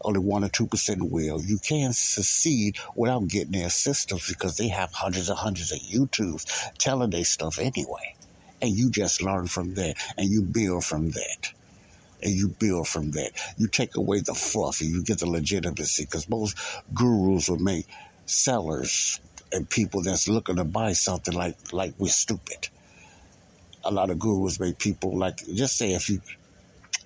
Only 0.01 0.19
one 0.19 0.43
or 0.43 0.49
two 0.49 0.67
percent 0.67 1.11
will. 1.11 1.41
You 1.41 1.59
can 1.59 1.93
succeed 1.93 2.77
without 2.95 3.27
getting 3.27 3.53
their 3.53 3.69
systems 3.69 4.27
because 4.27 4.57
they 4.57 4.67
have 4.69 4.91
hundreds 4.91 5.29
and 5.29 5.37
hundreds 5.37 5.71
of 5.71 5.79
YouTubes 5.79 6.45
telling 6.77 7.11
their 7.11 7.23
stuff 7.23 7.59
anyway. 7.59 8.15
And 8.61 8.71
you 8.71 8.89
just 8.91 9.21
learn 9.21 9.47
from 9.47 9.75
that 9.75 9.95
and 10.17 10.29
you 10.29 10.41
build 10.41 10.85
from 10.85 11.11
that 11.11 11.53
and 12.23 12.33
you 12.33 12.49
build 12.49 12.87
from 12.87 13.11
that. 13.11 13.31
You 13.57 13.67
take 13.67 13.95
away 13.97 14.21
the 14.21 14.33
fluff 14.33 14.81
and 14.81 14.89
you 14.89 15.03
get 15.03 15.19
the 15.19 15.29
legitimacy 15.29 16.05
because 16.05 16.29
most 16.29 16.57
gurus 16.93 17.49
will 17.49 17.59
make 17.59 17.87
sellers 18.25 19.19
and 19.51 19.69
people 19.69 20.01
that's 20.01 20.27
looking 20.27 20.55
to 20.55 20.63
buy 20.63 20.93
something 20.93 21.33
like 21.35 21.55
like 21.73 21.93
we're 21.99 22.09
stupid. 22.09 22.69
A 23.83 23.91
lot 23.91 24.09
of 24.09 24.19
gurus 24.19 24.59
make 24.59 24.79
people 24.79 25.17
like 25.17 25.37
just 25.53 25.77
say 25.77 25.93
if 25.93 26.09
you 26.09 26.21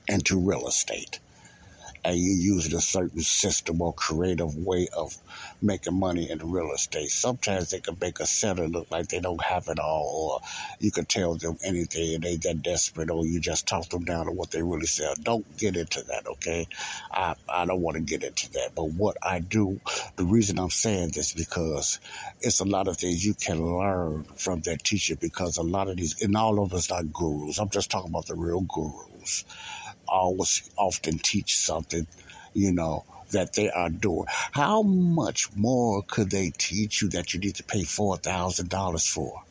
into 0.08 0.40
real 0.40 0.68
estate 0.68 1.20
and 2.08 2.18
you 2.18 2.32
using 2.32 2.74
a 2.74 2.82
certain 2.82 3.20
system 3.22 3.82
or 3.82 3.94
creative 3.94 4.56
way 4.56 4.88
of 4.96 5.18
making 5.62 6.00
money 6.00 6.32
in 6.32 6.40
real 6.40 6.72
estate. 6.74 7.10
Sometimes 7.10 7.70
they 7.72 7.82
can 7.82 7.98
make 8.00 8.22
a 8.22 8.26
seller 8.26 8.70
look 8.70 8.90
like 8.90 9.10
they 9.10 9.20
don't 9.20 9.44
have 9.44 9.68
it 9.68 9.78
all, 9.78 10.42
or 10.42 10.48
you 10.80 10.90
can 10.90 11.06
tell 11.06 11.36
them 11.36 11.58
anything 11.66 12.16
and 12.16 12.24
they 12.24 12.38
that 12.38 12.64
desperate, 12.64 13.12
or 13.12 13.26
you 13.26 13.42
just 13.42 13.68
talk 13.68 13.90
them 13.90 14.06
down 14.06 14.26
to 14.28 14.32
what 14.32 14.52
they 14.52 14.64
really 14.64 14.86
sell. 14.86 15.16
Don't 15.22 15.58
get 15.58 15.76
into 15.76 16.02
that, 16.04 16.26
okay? 16.28 16.68
I, 17.12 17.36
I 17.50 17.66
don't 17.66 17.82
want 17.82 17.98
to 17.98 18.04
get 18.04 18.24
into 18.24 18.50
that. 18.54 18.72
But 18.74 18.86
what 18.92 19.18
I 19.22 19.40
do, 19.40 19.82
the 20.16 20.24
reason 20.24 20.60
I'm 20.60 20.70
saying 20.70 21.12
this 21.14 21.34
because 21.34 22.00
it's 22.40 22.62
a 22.62 22.66
lot 22.66 22.88
of 22.88 22.98
things 22.98 23.26
you 23.26 23.34
can 23.34 23.62
learn 23.62 24.24
from 24.38 24.62
that 24.62 24.86
teacher 24.86 25.18
because 25.18 25.58
a 25.58 25.64
lot 25.64 25.90
of 25.90 25.98
these, 25.98 26.22
and 26.22 26.38
all 26.38 26.64
of 26.64 26.74
us 26.74 26.90
are 26.90 27.04
gurus. 27.04 27.60
I'm 27.60 27.70
just 27.70 27.92
talking 27.92 28.12
about 28.12 28.28
the 28.28 28.36
real 28.36 28.62
gurus 28.62 29.44
always 30.08 30.70
often 30.78 31.20
teach 31.20 31.58
something, 31.58 32.08
you 32.54 32.72
know, 32.72 33.06
that 33.32 33.54
they 33.54 33.70
are 33.70 33.90
doing. 33.90 34.26
How 34.52 34.82
much 34.82 35.54
more 35.56 36.04
could 36.04 36.30
they 36.30 36.52
teach 36.58 37.02
you 37.02 37.10
that 37.10 37.34
you 37.34 37.40
need 37.40 37.56
to 37.56 37.64
pay 37.64 37.84
four 37.84 38.18
thousand 38.18 38.70
dollars 38.70 39.08
for? 39.08 39.44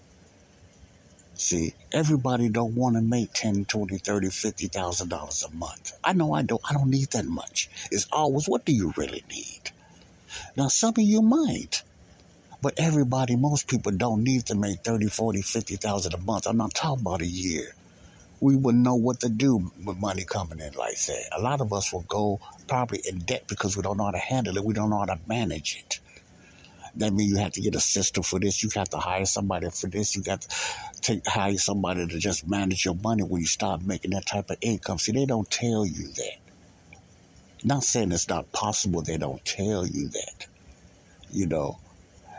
See, 1.35 1.75
everybody 1.93 2.49
don't 2.49 2.75
want 2.75 2.97
to 2.97 3.03
make 3.03 3.33
ten, 3.35 3.67
twenty, 3.67 3.99
thirty, 3.99 4.31
fifty 4.31 4.69
thousand 4.69 5.11
dollars 5.11 5.43
a 5.43 5.51
month. 5.55 5.93
I 6.03 6.15
know 6.15 6.33
I 6.33 6.43
don't 6.43 6.63
I 6.69 6.73
don't 6.73 6.91
need 6.91 7.11
that 7.11 7.27
much. 7.27 7.69
It's 7.91 8.07
always 8.11 8.49
what 8.49 8.65
do 8.65 8.73
you 8.73 8.95
really 8.97 9.23
need? 9.31 9.71
Now 10.57 10.69
some 10.69 10.95
of 10.97 10.99
you 10.99 11.21
might. 11.23 11.83
But 12.63 12.75
everybody, 12.79 13.37
most 13.37 13.69
people 13.69 13.93
don't 13.93 14.25
need 14.25 14.47
to 14.47 14.55
make 14.55 14.81
30, 14.81 15.09
40, 15.09 15.43
50,000 15.43 16.15
a 16.15 16.19
month. 16.19 16.47
I'm 16.47 16.57
not 16.57 16.75
talking 16.75 17.03
about 17.03 17.21
a 17.21 17.27
year. 17.27 17.75
We 18.41 18.55
wouldn't 18.55 18.85
know 18.85 18.97
what 18.97 19.21
to 19.21 19.29
do 19.29 19.73
with 19.85 19.99
money 19.99 20.25
coming 20.25 20.61
in 20.61 20.75
like 20.75 20.99
that. 21.07 21.29
A 21.33 21.41
lot 21.41 21.61
of 21.61 21.73
us 21.73 21.93
will 21.93 22.03
go 22.03 22.41
probably 22.69 23.01
in 23.09 23.19
debt 23.21 23.45
because 23.49 23.77
we 23.77 23.83
don't 23.83 23.97
know 23.97 24.05
how 24.05 24.11
to 24.11 24.19
handle 24.19 24.57
it. 24.57 24.65
We 24.65 24.75
don't 24.75 24.91
know 24.91 24.99
how 24.99 25.07
to 25.07 25.19
manage 25.27 25.77
it. 25.79 26.01
That 26.97 27.13
means 27.13 27.31
you 27.31 27.37
have 27.39 27.53
to 27.53 27.61
get 27.61 27.75
a 27.75 27.81
system 27.81 28.23
for 28.23 28.39
this. 28.39 28.63
You 28.63 28.71
have 28.75 28.89
to 28.91 28.99
hire 28.99 29.27
somebody 29.27 29.69
for 29.71 29.87
this. 29.87 30.17
You 30.17 30.23
got 30.23 30.43
to 30.43 31.01
take 31.01 31.27
hire 31.27 31.57
somebody 31.59 32.07
to 32.07 32.19
just 32.19 32.49
manage 32.49 32.85
your 32.85 32.95
money 32.95 33.23
when 33.23 33.41
you 33.41 33.47
start 33.47 33.83
making 33.83 34.13
that 34.13 34.27
type 34.27 34.51
of 34.51 34.57
income. 34.61 34.99
See, 34.99 35.13
they 35.13 35.27
don't 35.27 35.51
tell 35.51 35.85
you 35.87 36.09
that. 36.09 36.37
Not 37.65 37.85
saying 37.85 38.13
it's 38.13 38.29
not 38.29 38.51
possible. 38.53 39.03
They 39.03 39.19
don't 39.19 39.45
tell 39.45 39.87
you 39.87 40.09
that. 40.09 40.47
You 41.31 41.47
know, 41.47 41.79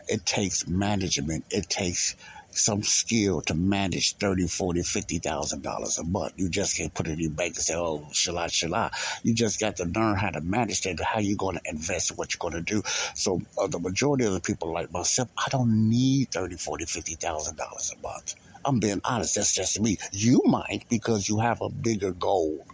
it 0.08 0.26
takes 0.26 0.68
management. 0.68 1.46
It 1.52 1.70
takes 1.70 2.16
some 2.58 2.84
skill 2.84 3.42
to 3.42 3.54
manage 3.56 4.16
30, 4.18 4.48
40, 4.48 4.82
50,000 4.84 5.62
dollars 5.64 5.98
a 6.00 6.04
month. 6.04 6.34
You 6.38 6.50
just 6.50 6.78
can't 6.78 6.94
put 6.94 7.08
it 7.08 7.14
in 7.14 7.20
your 7.20 7.32
bank 7.32 7.56
and 7.56 7.64
say, 7.64 7.76
oh, 7.76 8.08
shall 8.14 8.38
I, 8.38 8.48
shall 8.48 8.76
I? 8.76 8.92
You 9.24 9.34
just 9.34 9.60
got 9.60 9.78
to 9.78 9.86
learn 9.86 10.18
how 10.18 10.32
to 10.32 10.42
manage 10.42 10.82
that, 10.84 11.00
how 11.02 11.20
you're 11.20 11.38
going 11.38 11.58
to 11.58 11.62
invest, 11.70 12.18
what 12.18 12.34
you're 12.34 12.50
going 12.52 12.64
to 12.64 12.74
do. 12.74 12.84
So 13.16 13.42
uh, 13.62 13.68
the 13.68 13.80
majority 13.80 14.26
of 14.26 14.34
the 14.34 14.42
people 14.42 14.74
like 14.74 14.92
myself, 14.92 15.30
I 15.38 15.50
don't 15.50 15.90
need 15.90 16.32
30, 16.32 16.58
40, 16.58 16.86
50,000 16.86 17.58
dollars 17.58 17.92
a 17.98 18.02
month. 18.02 18.36
I'm 18.66 18.80
being 18.80 19.02
honest. 19.06 19.36
That's 19.36 19.54
just 19.54 19.80
me. 19.82 19.98
You 20.12 20.42
might 20.46 20.86
because 20.90 21.30
you 21.30 21.40
have 21.40 21.62
a 21.62 21.70
bigger 21.70 22.12
goal. 22.12 22.66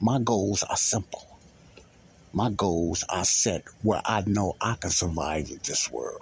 My 0.00 0.20
goals 0.20 0.62
are 0.64 0.76
simple. 0.76 1.40
My 2.32 2.50
goals 2.50 3.04
are 3.08 3.24
set 3.24 3.64
where 3.82 4.02
I 4.04 4.22
know 4.26 4.56
I 4.60 4.76
can 4.80 4.90
survive 4.90 5.50
in 5.50 5.60
this 5.64 5.90
world 5.90 6.20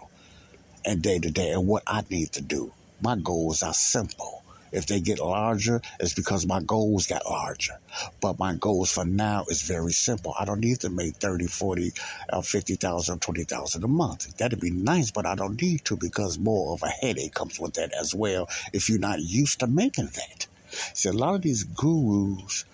and 0.85 1.03
day 1.03 1.19
to 1.19 1.31
day 1.31 1.53
and 1.53 1.67
what 1.67 1.83
I 1.87 2.03
need 2.11 2.33
to 2.33 2.43
do. 2.43 2.73
My 3.07 3.15
goals 3.15 3.63
are 3.63 3.73
simple. 3.73 4.43
If 4.73 4.87
they 4.87 4.99
get 4.99 5.21
larger, 5.21 5.81
it's 6.01 6.13
because 6.13 6.45
my 6.45 6.61
goals 6.61 7.07
got 7.07 7.25
larger. 7.25 7.79
But 8.21 8.41
my 8.41 8.55
goals 8.55 8.91
for 8.91 9.05
now 9.05 9.45
is 9.49 9.63
very 9.63 9.93
simple. 9.93 10.35
I 10.37 10.45
don't 10.45 10.59
need 10.59 10.81
to 10.81 10.91
make 10.91 11.15
30, 11.15 11.47
40, 11.47 11.93
uh, 12.31 12.41
50,000, 12.41 13.23
20,000 13.23 13.85
a 13.85 13.87
month. 13.87 14.37
That'd 14.39 14.59
be 14.59 14.73
nice, 14.73 15.13
but 15.13 15.25
I 15.25 15.37
don't 15.37 15.63
need 15.63 15.85
to 15.85 15.97
because 15.97 16.37
more 16.37 16.73
of 16.73 16.83
a 16.83 16.89
headache 16.89 17.33
comes 17.33 17.61
with 17.61 17.75
that 17.75 17.93
as 17.93 18.13
well 18.13 18.49
if 18.73 18.89
you're 18.89 18.99
not 18.99 19.21
used 19.21 19.61
to 19.61 19.69
making 19.69 20.07
that. 20.07 20.49
See, 20.93 21.09
a 21.09 21.13
lot 21.13 21.37
of 21.37 21.43
these 21.43 21.63
gurus, 21.63 22.65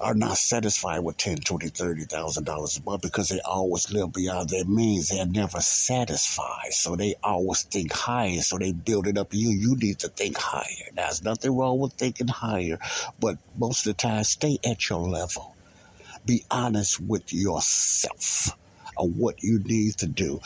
are 0.00 0.14
not 0.14 0.38
satisfied 0.38 1.00
with 1.00 1.16
ten, 1.18 1.38
twenty, 1.38 1.68
thirty 1.70 2.04
thousand 2.04 2.44
dollars 2.44 2.78
a 2.78 2.82
month 2.90 3.02
because 3.02 3.30
they 3.30 3.40
always 3.42 3.92
live 3.92 4.12
beyond 4.12 4.50
their 4.50 4.64
means. 4.66 5.08
They're 5.08 5.26
never 5.26 5.60
satisfied, 5.60 6.72
so 6.72 6.96
they 6.96 7.16
always 7.24 7.64
think 7.64 7.92
higher. 7.92 8.42
So 8.42 8.58
they 8.58 8.72
build 8.72 9.08
it 9.08 9.18
up. 9.18 9.28
You, 9.32 9.50
you 9.50 9.76
need 9.76 10.00
to 10.00 10.08
think 10.10 10.38
higher. 10.38 10.64
Now, 10.94 11.04
There's 11.06 11.22
nothing 11.24 11.56
wrong 11.56 11.80
with 11.80 11.94
thinking 11.94 12.28
higher, 12.28 12.78
but 13.18 13.38
most 13.56 13.86
of 13.86 13.92
the 13.92 13.94
time, 13.96 14.24
stay 14.24 14.58
at 14.64 14.88
your 14.90 15.08
level. 15.08 15.56
Be 16.26 16.44
honest 16.50 17.00
with 17.00 17.32
yourself 17.32 18.50
of 18.98 19.10
what 19.16 19.36
you 19.42 19.60
need 19.64 19.98
to 19.98 20.06
do 20.08 20.40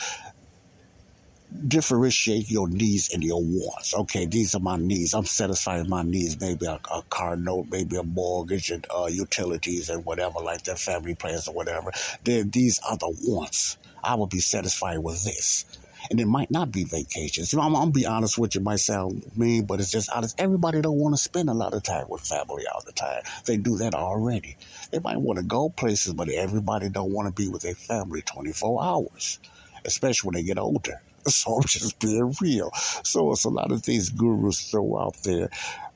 differentiate 1.67 2.49
your 2.49 2.67
needs 2.67 3.13
and 3.13 3.23
your 3.23 3.41
wants. 3.41 3.93
Okay, 3.93 4.25
these 4.25 4.55
are 4.55 4.59
my 4.59 4.77
needs. 4.77 5.13
I'm 5.13 5.25
satisfying 5.25 5.89
my 5.89 6.03
needs. 6.03 6.39
Maybe 6.39 6.65
a, 6.65 6.79
a 6.91 7.03
car 7.09 7.35
note, 7.35 7.67
maybe 7.69 7.95
a 7.97 8.03
mortgage 8.03 8.71
and 8.71 8.85
uh, 8.93 9.07
utilities 9.11 9.89
and 9.89 10.03
whatever, 10.05 10.39
like 10.39 10.63
their 10.63 10.75
family 10.75 11.15
plans 11.15 11.47
or 11.47 11.53
whatever. 11.53 11.91
Then 12.23 12.49
these 12.49 12.79
are 12.79 12.97
the 12.97 13.15
wants. 13.27 13.77
I 14.03 14.15
will 14.15 14.27
be 14.27 14.39
satisfied 14.39 14.99
with 14.99 15.23
this. 15.23 15.65
And 16.11 16.19
it 16.19 16.25
might 16.25 16.51
not 16.51 16.69
be 16.69 16.83
vacations. 16.83 17.53
You 17.53 17.59
know, 17.59 17.65
I'm, 17.65 17.75
I'm 17.75 17.91
be 17.91 18.05
honest 18.05 18.37
with 18.37 18.55
you. 18.55 18.61
It 18.61 18.65
might 18.65 18.81
sound 18.81 19.23
mean, 19.37 19.65
but 19.65 19.79
it's 19.79 19.91
just 19.91 20.09
honest. 20.09 20.35
Everybody 20.37 20.81
don't 20.81 20.97
want 20.97 21.15
to 21.15 21.21
spend 21.21 21.49
a 21.49 21.53
lot 21.53 21.73
of 21.73 21.83
time 21.83 22.07
with 22.09 22.21
family 22.21 22.65
all 22.67 22.83
the 22.85 22.91
time. 22.91 23.21
They 23.45 23.55
do 23.55 23.77
that 23.77 23.95
already. 23.95 24.57
They 24.91 24.99
might 24.99 25.21
want 25.21 25.39
to 25.39 25.45
go 25.45 25.69
places, 25.69 26.13
but 26.13 26.27
everybody 26.27 26.89
don't 26.89 27.13
want 27.13 27.33
to 27.33 27.41
be 27.41 27.47
with 27.47 27.61
their 27.61 27.75
family 27.75 28.21
24 28.21 28.83
hours, 28.83 29.39
especially 29.85 30.27
when 30.27 30.33
they 30.35 30.43
get 30.43 30.57
older. 30.59 31.01
So 31.29 31.55
I'm 31.55 31.63
just 31.63 31.99
being 31.99 32.33
real. 32.41 32.71
So 33.03 33.31
it's 33.31 33.45
a 33.45 33.49
lot 33.49 33.71
of 33.71 33.81
things 33.83 34.09
gurus 34.09 34.69
throw 34.69 34.97
out 34.99 35.15
there 35.23 35.49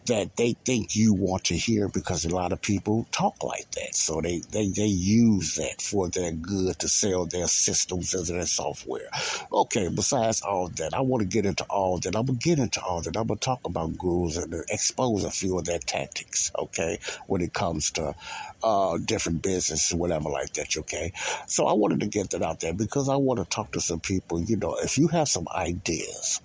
that 0.07 0.35
they 0.35 0.53
think 0.65 0.95
you 0.95 1.13
want 1.13 1.45
to 1.45 1.55
hear 1.55 1.87
because 1.87 2.25
a 2.25 2.35
lot 2.35 2.51
of 2.51 2.61
people 2.61 3.07
talk 3.11 3.43
like 3.43 3.69
that. 3.71 3.95
So 3.95 4.21
they, 4.21 4.39
they, 4.51 4.69
they 4.69 4.85
use 4.85 5.55
that 5.55 5.81
for 5.81 6.09
their 6.09 6.31
good 6.31 6.79
to 6.79 6.87
sell 6.87 7.25
their 7.25 7.47
systems 7.47 8.13
and 8.13 8.25
their 8.27 8.45
software. 8.45 9.09
Okay, 9.51 9.89
besides 9.89 10.41
all 10.41 10.69
that, 10.69 10.93
I 10.93 11.01
want 11.01 11.21
to 11.21 11.27
get 11.27 11.45
into 11.45 11.65
all 11.65 11.99
that. 11.99 12.15
I'm 12.15 12.25
going 12.25 12.39
to 12.39 12.43
get 12.43 12.59
into 12.59 12.81
all 12.81 13.01
that. 13.01 13.15
I'm 13.15 13.27
going 13.27 13.39
to 13.39 13.45
talk 13.45 13.61
about 13.65 13.97
gurus 13.97 14.37
and 14.37 14.53
expose 14.69 15.23
a 15.23 15.31
few 15.31 15.57
of 15.57 15.65
their 15.65 15.79
tactics, 15.79 16.51
okay, 16.57 16.99
when 17.27 17.41
it 17.41 17.53
comes 17.53 17.91
to 17.91 18.15
uh, 18.63 18.97
different 18.97 19.41
businesses, 19.41 19.93
whatever 19.93 20.29
like 20.29 20.53
that, 20.53 20.75
okay? 20.77 21.11
So 21.47 21.67
I 21.67 21.73
wanted 21.73 21.99
to 22.01 22.07
get 22.07 22.31
that 22.31 22.41
out 22.41 22.59
there 22.59 22.73
because 22.73 23.09
I 23.09 23.15
want 23.15 23.39
to 23.39 23.45
talk 23.45 23.71
to 23.73 23.81
some 23.81 23.99
people. 23.99 24.41
You 24.41 24.57
know, 24.57 24.75
if 24.75 24.97
you 24.97 25.07
have 25.09 25.27
some 25.27 25.47
ideas, 25.53 26.41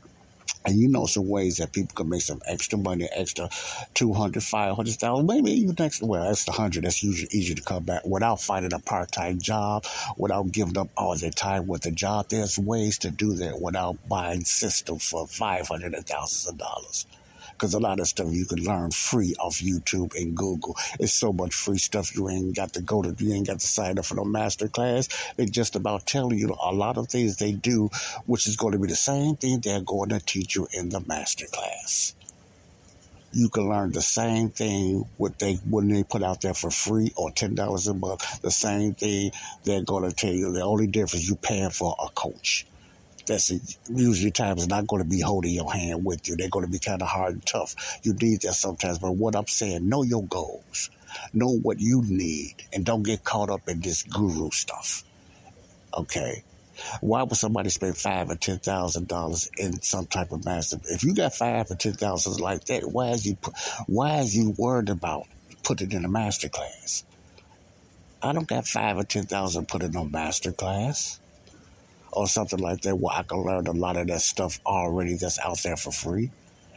and 0.64 0.76
you 0.76 0.88
know 0.88 1.06
some 1.06 1.28
ways 1.28 1.56
that 1.58 1.72
people 1.72 1.94
can 1.94 2.08
make 2.08 2.22
some 2.22 2.40
extra 2.46 2.78
money, 2.78 3.08
extra 3.14 3.48
200, 3.94 4.42
500,000, 4.42 5.26
maybe 5.26 5.50
even 5.52 5.80
extra, 5.80 6.06
well, 6.06 6.28
extra 6.28 6.52
100. 6.52 6.84
That's 6.84 7.02
usually 7.02 7.28
easy 7.32 7.54
to 7.54 7.62
come 7.62 7.84
back 7.84 8.04
without 8.04 8.40
finding 8.40 8.72
a 8.72 8.78
part 8.78 9.12
time 9.12 9.38
job, 9.40 9.84
without 10.16 10.52
giving 10.52 10.78
up 10.78 10.88
all 10.96 11.16
their 11.16 11.30
time 11.30 11.66
with 11.66 11.82
the 11.82 11.90
job. 11.90 12.28
There's 12.28 12.58
ways 12.58 12.98
to 12.98 13.10
do 13.10 13.34
that 13.34 13.60
without 13.60 13.96
buying 14.08 14.44
systems 14.44 15.08
for 15.08 15.26
500 15.26 15.94
and 15.94 16.06
thousands 16.06 16.48
of 16.48 16.58
dollars 16.58 17.06
because 17.52 17.74
a 17.74 17.80
lot 17.80 18.00
of 18.00 18.08
stuff 18.08 18.28
you 18.30 18.46
can 18.46 18.62
learn 18.64 18.90
free 18.90 19.34
off 19.38 19.58
YouTube 19.58 20.14
and 20.16 20.36
Google. 20.36 20.76
It's 20.98 21.14
so 21.14 21.32
much 21.32 21.54
free 21.54 21.78
stuff 21.78 22.14
you 22.16 22.28
ain't 22.28 22.56
got 22.56 22.74
to 22.74 22.82
go 22.82 23.02
to, 23.02 23.14
you 23.18 23.34
ain't 23.34 23.46
got 23.46 23.60
to 23.60 23.66
sign 23.66 23.98
up 23.98 24.04
for 24.04 24.14
no 24.14 24.24
master 24.24 24.68
class. 24.68 25.08
They 25.36 25.46
just 25.46 25.76
about 25.76 26.06
telling 26.06 26.38
you 26.38 26.54
a 26.62 26.72
lot 26.72 26.98
of 26.98 27.08
things 27.08 27.36
they 27.36 27.52
do, 27.52 27.90
which 28.26 28.46
is 28.46 28.56
going 28.56 28.72
to 28.72 28.78
be 28.78 28.88
the 28.88 28.96
same 28.96 29.36
thing 29.36 29.60
they're 29.60 29.80
going 29.80 30.10
to 30.10 30.20
teach 30.20 30.56
you 30.56 30.66
in 30.72 30.88
the 30.88 31.00
master 31.06 31.46
class 31.52 32.14
you 33.32 33.48
can 33.48 33.68
learn 33.68 33.92
the 33.92 34.02
same 34.02 34.50
thing 34.50 35.04
what 35.16 35.38
they 35.38 35.54
when 35.68 35.88
they 35.88 36.04
put 36.04 36.22
out 36.22 36.40
there 36.42 36.54
for 36.54 36.70
free 36.70 37.12
or 37.16 37.30
ten 37.30 37.54
dollars 37.54 37.86
a 37.86 37.94
month. 37.94 38.42
The 38.42 38.50
same 38.50 38.94
thing 38.94 39.32
they're 39.64 39.84
gonna 39.84 40.12
tell 40.12 40.32
you. 40.32 40.52
The 40.52 40.62
only 40.62 40.86
difference 40.86 41.28
you 41.28 41.36
paying 41.36 41.70
for 41.70 41.96
a 41.98 42.08
coach 42.10 42.66
that's 43.26 43.52
usually 43.88 44.30
times 44.30 44.68
not 44.68 44.86
going 44.86 45.02
to 45.02 45.08
be 45.08 45.20
holding 45.20 45.52
your 45.52 45.72
hand 45.72 46.04
with 46.04 46.28
you. 46.28 46.36
They're 46.36 46.48
going 46.48 46.66
to 46.66 46.70
be 46.70 46.78
kind 46.78 47.02
of 47.02 47.08
hard 47.08 47.34
and 47.34 47.46
tough. 47.46 48.00
You 48.02 48.14
need 48.14 48.42
that 48.42 48.54
sometimes. 48.54 48.98
But 48.98 49.12
what 49.12 49.36
I'm 49.36 49.46
saying, 49.46 49.88
know 49.88 50.02
your 50.02 50.24
goals, 50.24 50.90
know 51.32 51.48
what 51.48 51.80
you 51.80 52.02
need, 52.04 52.54
and 52.72 52.84
don't 52.84 53.02
get 53.02 53.24
caught 53.24 53.50
up 53.50 53.68
in 53.68 53.80
this 53.80 54.02
guru 54.02 54.50
stuff. 54.50 55.04
Okay. 55.96 56.42
Why 57.00 57.22
would 57.22 57.36
somebody 57.36 57.68
spend 57.68 57.96
five 57.96 58.30
or 58.30 58.36
ten 58.36 58.58
thousand 58.58 59.06
dollars 59.06 59.50
in 59.56 59.82
some 59.82 60.06
type 60.06 60.32
of 60.32 60.44
master? 60.44 60.78
If 60.84 61.04
you 61.04 61.14
got 61.14 61.34
five 61.34 61.70
or 61.70 61.76
ten 61.76 61.92
thousand 61.92 62.40
like 62.40 62.64
that, 62.64 62.90
why 62.90 63.10
is 63.10 63.26
you 63.26 63.36
why 63.86 64.18
is 64.18 64.34
you 64.34 64.54
worried 64.56 64.88
about 64.88 65.26
putting 65.62 65.92
in 65.92 66.04
a 66.04 66.08
master 66.08 66.48
class? 66.48 67.04
I 68.22 68.32
don't 68.32 68.48
got 68.48 68.66
five 68.66 68.96
or 68.96 69.04
ten 69.04 69.24
thousand 69.24 69.68
put 69.68 69.82
in 69.82 69.92
no 69.92 70.04
master 70.04 70.52
class 70.52 71.20
or 72.12 72.26
something 72.26 72.58
like 72.58 72.82
that 72.82 72.96
where 72.96 73.14
I 73.16 73.22
can 73.22 73.42
learn 73.42 73.66
a 73.66 73.72
lot 73.72 73.96
of 73.96 74.06
that 74.08 74.20
stuff 74.20 74.60
already 74.66 75.14
that's 75.14 75.38
out 75.38 75.62
there 75.62 75.76
for 75.76 75.92
free. 75.92 76.30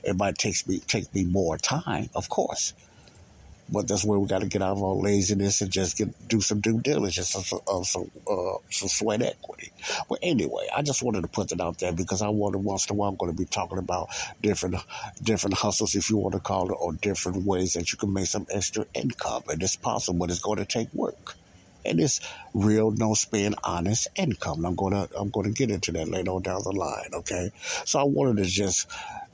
It 0.03 0.15
might 0.17 0.37
take 0.37 0.67
me 0.67 0.79
take 0.79 1.13
me 1.13 1.25
more 1.25 1.57
time, 1.57 2.09
of 2.15 2.29
course. 2.29 2.73
But 3.67 3.87
that's 3.87 4.05
where 4.05 4.19
we 4.19 4.27
got 4.27 4.41
to 4.41 4.47
get 4.47 4.61
out 4.61 4.77
of 4.77 4.83
our 4.83 4.93
laziness 4.93 5.59
and 5.61 5.71
just 5.71 5.97
get 5.97 6.27
do 6.27 6.39
some 6.39 6.59
due 6.61 6.79
diligence 6.79 7.29
some, 7.29 7.83
some, 7.83 8.11
uh, 8.29 8.57
some 8.69 8.89
sweat 8.89 9.23
equity. 9.23 9.71
But 10.07 10.19
anyway, 10.21 10.67
I 10.75 10.83
just 10.83 11.01
wanted 11.01 11.21
to 11.21 11.27
put 11.27 11.49
that 11.49 11.59
out 11.59 11.79
there 11.79 11.91
because 11.91 12.21
I 12.21 12.29
wanted 12.29 12.59
once 12.59 12.87
in 12.87 12.95
a 12.95 12.95
while 12.95 13.09
I'm 13.09 13.15
going 13.15 13.31
to 13.31 13.37
be 13.37 13.45
talking 13.45 13.79
about 13.79 14.09
different 14.41 14.75
different 15.23 15.55
hustles, 15.55 15.95
if 15.95 16.11
you 16.11 16.17
want 16.17 16.35
to 16.35 16.39
call 16.39 16.71
it, 16.71 16.77
or 16.79 16.93
different 16.93 17.43
ways 17.43 17.73
that 17.73 17.91
you 17.91 17.97
can 17.97 18.13
make 18.13 18.27
some 18.27 18.45
extra 18.51 18.85
income. 18.93 19.43
And 19.49 19.61
it's 19.63 19.75
possible, 19.75 20.19
but 20.19 20.29
it's 20.29 20.39
going 20.39 20.59
to 20.59 20.65
take 20.65 20.93
work 20.93 21.35
and 21.85 21.99
it's 21.99 22.19
real, 22.53 22.91
no 22.91 23.13
spend, 23.13 23.55
honest 23.63 24.07
income. 24.15 24.65
I'm 24.65 24.75
gonna 24.75 25.07
I'm 25.15 25.29
gonna 25.29 25.51
get 25.51 25.71
into 25.71 25.91
that 25.93 26.09
later 26.09 26.31
on 26.31 26.41
down 26.41 26.61
the 26.63 26.71
line. 26.71 27.09
Okay, 27.13 27.51
so 27.85 27.99
I 27.99 28.03
wanted 28.03 28.43
to 28.43 28.49
just 28.49 28.87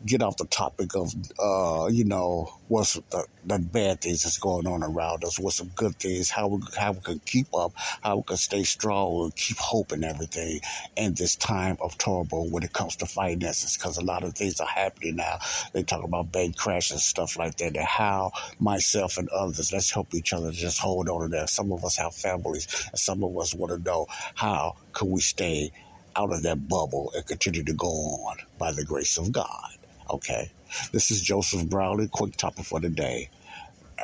get 0.06 0.22
off 0.22 0.38
the 0.38 0.46
topic 0.46 0.96
of, 0.96 1.14
uh, 1.40 1.88
you 1.92 2.06
know, 2.06 2.50
what's 2.68 2.94
the, 2.94 3.26
the 3.46 3.60
bad 3.60 4.02
things 4.02 4.24
that's 4.24 4.38
going 4.38 4.68
on 4.68 4.84
around 4.84 5.24
us, 5.24 5.40
what's 5.40 5.58
some 5.58 5.72
good 5.76 5.96
things, 6.00 6.30
how 6.30 6.48
we, 6.48 6.62
how 6.78 6.92
we 6.92 7.02
can 7.02 7.20
keep 7.26 7.48
up, 7.56 7.74
how 8.02 8.18
we 8.18 8.24
can 8.24 8.38
stay 8.38 8.64
strong 8.64 9.24
and 9.24 9.36
keep 9.36 9.58
hope 9.58 9.92
and 9.92 10.04
everything 10.04 10.60
in 10.96 11.14
this 11.16 11.36
time 11.36 11.78
of 11.82 11.98
turmoil 11.98 12.50
when 12.50 12.64
it 12.64 12.74
comes 12.74 12.96
to 12.98 13.06
finances. 13.06 13.78
Because 13.78 13.98
a 13.98 14.04
lot 14.04 14.24
of 14.24 14.34
things 14.36 14.60
are 14.60 14.68
happening 14.68 15.18
now. 15.18 15.40
They 15.74 15.84
talk 15.84 16.04
about 16.04 16.32
bank 16.32 16.58
crashes 16.58 16.92
and 16.92 17.02
stuff 17.02 17.38
like 17.38 17.58
that. 17.58 17.76
And 17.76 17.86
how 17.86 18.32
myself 18.60 19.18
and 19.18 19.30
others, 19.30 19.72
let's 19.74 19.92
help 19.92 20.14
each 20.14 20.34
other 20.34 20.52
just 20.52 20.80
hold 20.80 21.10
on 21.10 21.24
to 21.24 21.28
that. 21.38 21.50
Some 21.50 21.72
of 21.72 21.84
us 21.86 21.98
have 21.98 22.16
families, 22.16 22.68
and 22.92 23.00
some 23.00 23.24
of 23.24 23.38
us 23.38 23.54
want 23.54 23.72
to 23.74 23.80
know 23.80 24.08
how 24.36 24.76
can 24.94 25.12
we 25.12 25.22
stay 25.22 25.72
out 26.16 26.34
of 26.34 26.44
that 26.44 26.68
bubble 26.68 27.12
and 27.16 27.26
continue 27.26 27.64
to 27.64 27.74
go 27.74 27.88
on 27.88 28.38
by 28.58 28.72
the 28.72 28.86
grace 28.86 29.18
of 29.18 29.32
God. 29.32 29.70
Okay. 30.12 30.52
This 30.92 31.10
is 31.10 31.22
Joseph 31.22 31.70
Brownlee, 31.70 32.10
quick 32.10 32.36
topic 32.36 32.66
for 32.66 32.82
the 32.82 32.90
day. 32.90 33.30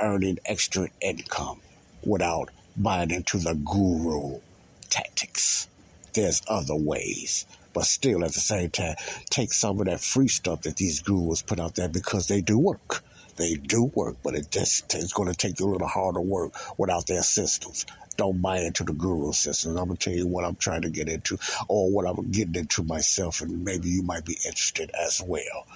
Earning 0.01 0.39
extra 0.45 0.87
income 1.01 1.59
without 2.05 2.49
buying 2.77 3.11
into 3.11 3.37
the 3.39 3.55
guru 3.55 4.39
tactics. 4.89 5.67
There's 6.13 6.41
other 6.47 6.75
ways. 6.75 7.45
But 7.73 7.85
still, 7.85 8.23
at 8.23 8.33
the 8.33 8.39
same 8.39 8.69
time, 8.69 8.95
take 9.29 9.51
some 9.53 9.79
of 9.81 9.87
that 9.87 9.99
free 9.99 10.29
stuff 10.29 10.61
that 10.61 10.77
these 10.77 11.01
gurus 11.01 11.41
put 11.41 11.59
out 11.59 11.75
there 11.75 11.89
because 11.89 12.27
they 12.27 12.41
do 12.41 12.57
work. 12.57 13.03
They 13.35 13.55
do 13.55 13.91
work, 13.93 14.15
but 14.23 14.35
it 14.35 14.49
just 14.49 14.95
it's 14.95 15.13
going 15.13 15.29
to 15.29 15.35
take 15.35 15.59
you 15.59 15.67
a 15.67 15.71
little 15.71 15.87
harder 15.87 16.21
work 16.21 16.53
without 16.79 17.07
their 17.07 17.23
systems. 17.23 17.85
Don't 18.17 18.41
buy 18.41 18.59
into 18.61 18.83
the 18.83 18.93
guru 18.93 19.33
systems. 19.33 19.75
I'm 19.75 19.87
gonna 19.89 19.97
tell 19.97 20.13
you 20.13 20.25
what 20.25 20.45
I'm 20.45 20.55
trying 20.55 20.81
to 20.83 20.89
get 20.89 21.07
into, 21.07 21.37
or 21.67 21.91
what 21.91 22.07
I'm 22.07 22.31
getting 22.31 22.55
into 22.55 22.83
myself, 22.83 23.41
and 23.41 23.63
maybe 23.63 23.89
you 23.89 24.01
might 24.01 24.25
be 24.25 24.37
interested 24.45 24.89
as 24.99 25.21
well. 25.21 25.67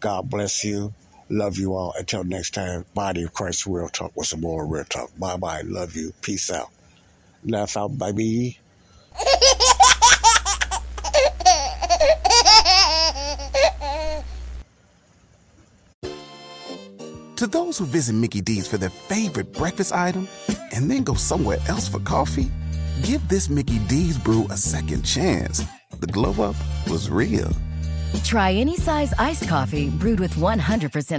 God 0.00 0.28
bless 0.30 0.64
you. 0.64 0.92
Love 1.28 1.58
you 1.58 1.74
all. 1.74 1.92
Until 1.98 2.22
next 2.24 2.54
time, 2.54 2.84
Body 2.94 3.24
of 3.24 3.32
Christ 3.32 3.66
Real 3.66 3.88
Talk 3.88 4.12
with 4.14 4.26
some 4.26 4.40
more 4.40 4.64
Real 4.66 4.84
Talk. 4.84 5.10
Bye 5.18 5.36
bye. 5.36 5.62
Love 5.62 5.96
you. 5.96 6.12
Peace 6.22 6.50
out. 6.50 6.70
Laugh 7.44 7.76
out, 7.76 7.96
baby. 7.98 8.58
To 17.36 17.46
those 17.46 17.76
who 17.76 17.84
visit 17.84 18.14
Mickey 18.14 18.40
D's 18.40 18.66
for 18.66 18.78
their 18.78 18.88
favorite 18.90 19.52
breakfast 19.52 19.92
item 19.92 20.26
and 20.72 20.90
then 20.90 21.02
go 21.02 21.14
somewhere 21.14 21.58
else 21.68 21.86
for 21.86 22.00
coffee, 22.00 22.50
give 23.02 23.28
this 23.28 23.50
Mickey 23.50 23.78
D's 23.80 24.16
brew 24.16 24.46
a 24.50 24.56
second 24.56 25.02
chance. 25.02 25.62
The 26.00 26.06
glow 26.06 26.30
up 26.42 26.56
was 26.88 27.10
real. 27.10 27.50
Try 28.24 28.52
any 28.52 28.76
size 28.76 29.12
iced 29.18 29.48
coffee 29.48 29.90
brewed 29.90 30.20
with 30.20 30.34
100% 30.34 30.58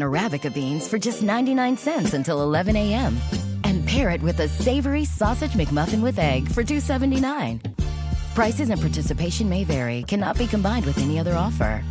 Arabica 0.02 0.54
beans 0.54 0.88
for 0.88 0.98
just 0.98 1.24
99 1.24 1.78
cents 1.78 2.14
until 2.14 2.42
11 2.42 2.76
a.m. 2.76 3.18
And 3.64 3.86
pair 3.88 4.10
it 4.12 4.22
with 4.22 4.40
a 4.40 4.48
savory 4.48 5.06
sausage 5.06 5.52
McMuffin 5.52 6.02
with 6.02 6.20
egg 6.20 6.50
for 6.50 6.64
2.79. 6.64 7.62
Prices 8.36 8.70
and 8.70 8.80
participation 8.80 9.50
may 9.50 9.64
vary, 9.64 10.04
cannot 10.04 10.38
be 10.38 10.48
combined 10.48 10.86
with 10.86 10.98
any 11.00 11.20
other 11.20 11.36
offer. 11.36 11.84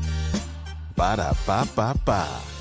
Ba 0.96 1.16
da 1.16 1.34
ba 1.46 1.68
ba 1.74 1.94
ba. 2.04 2.55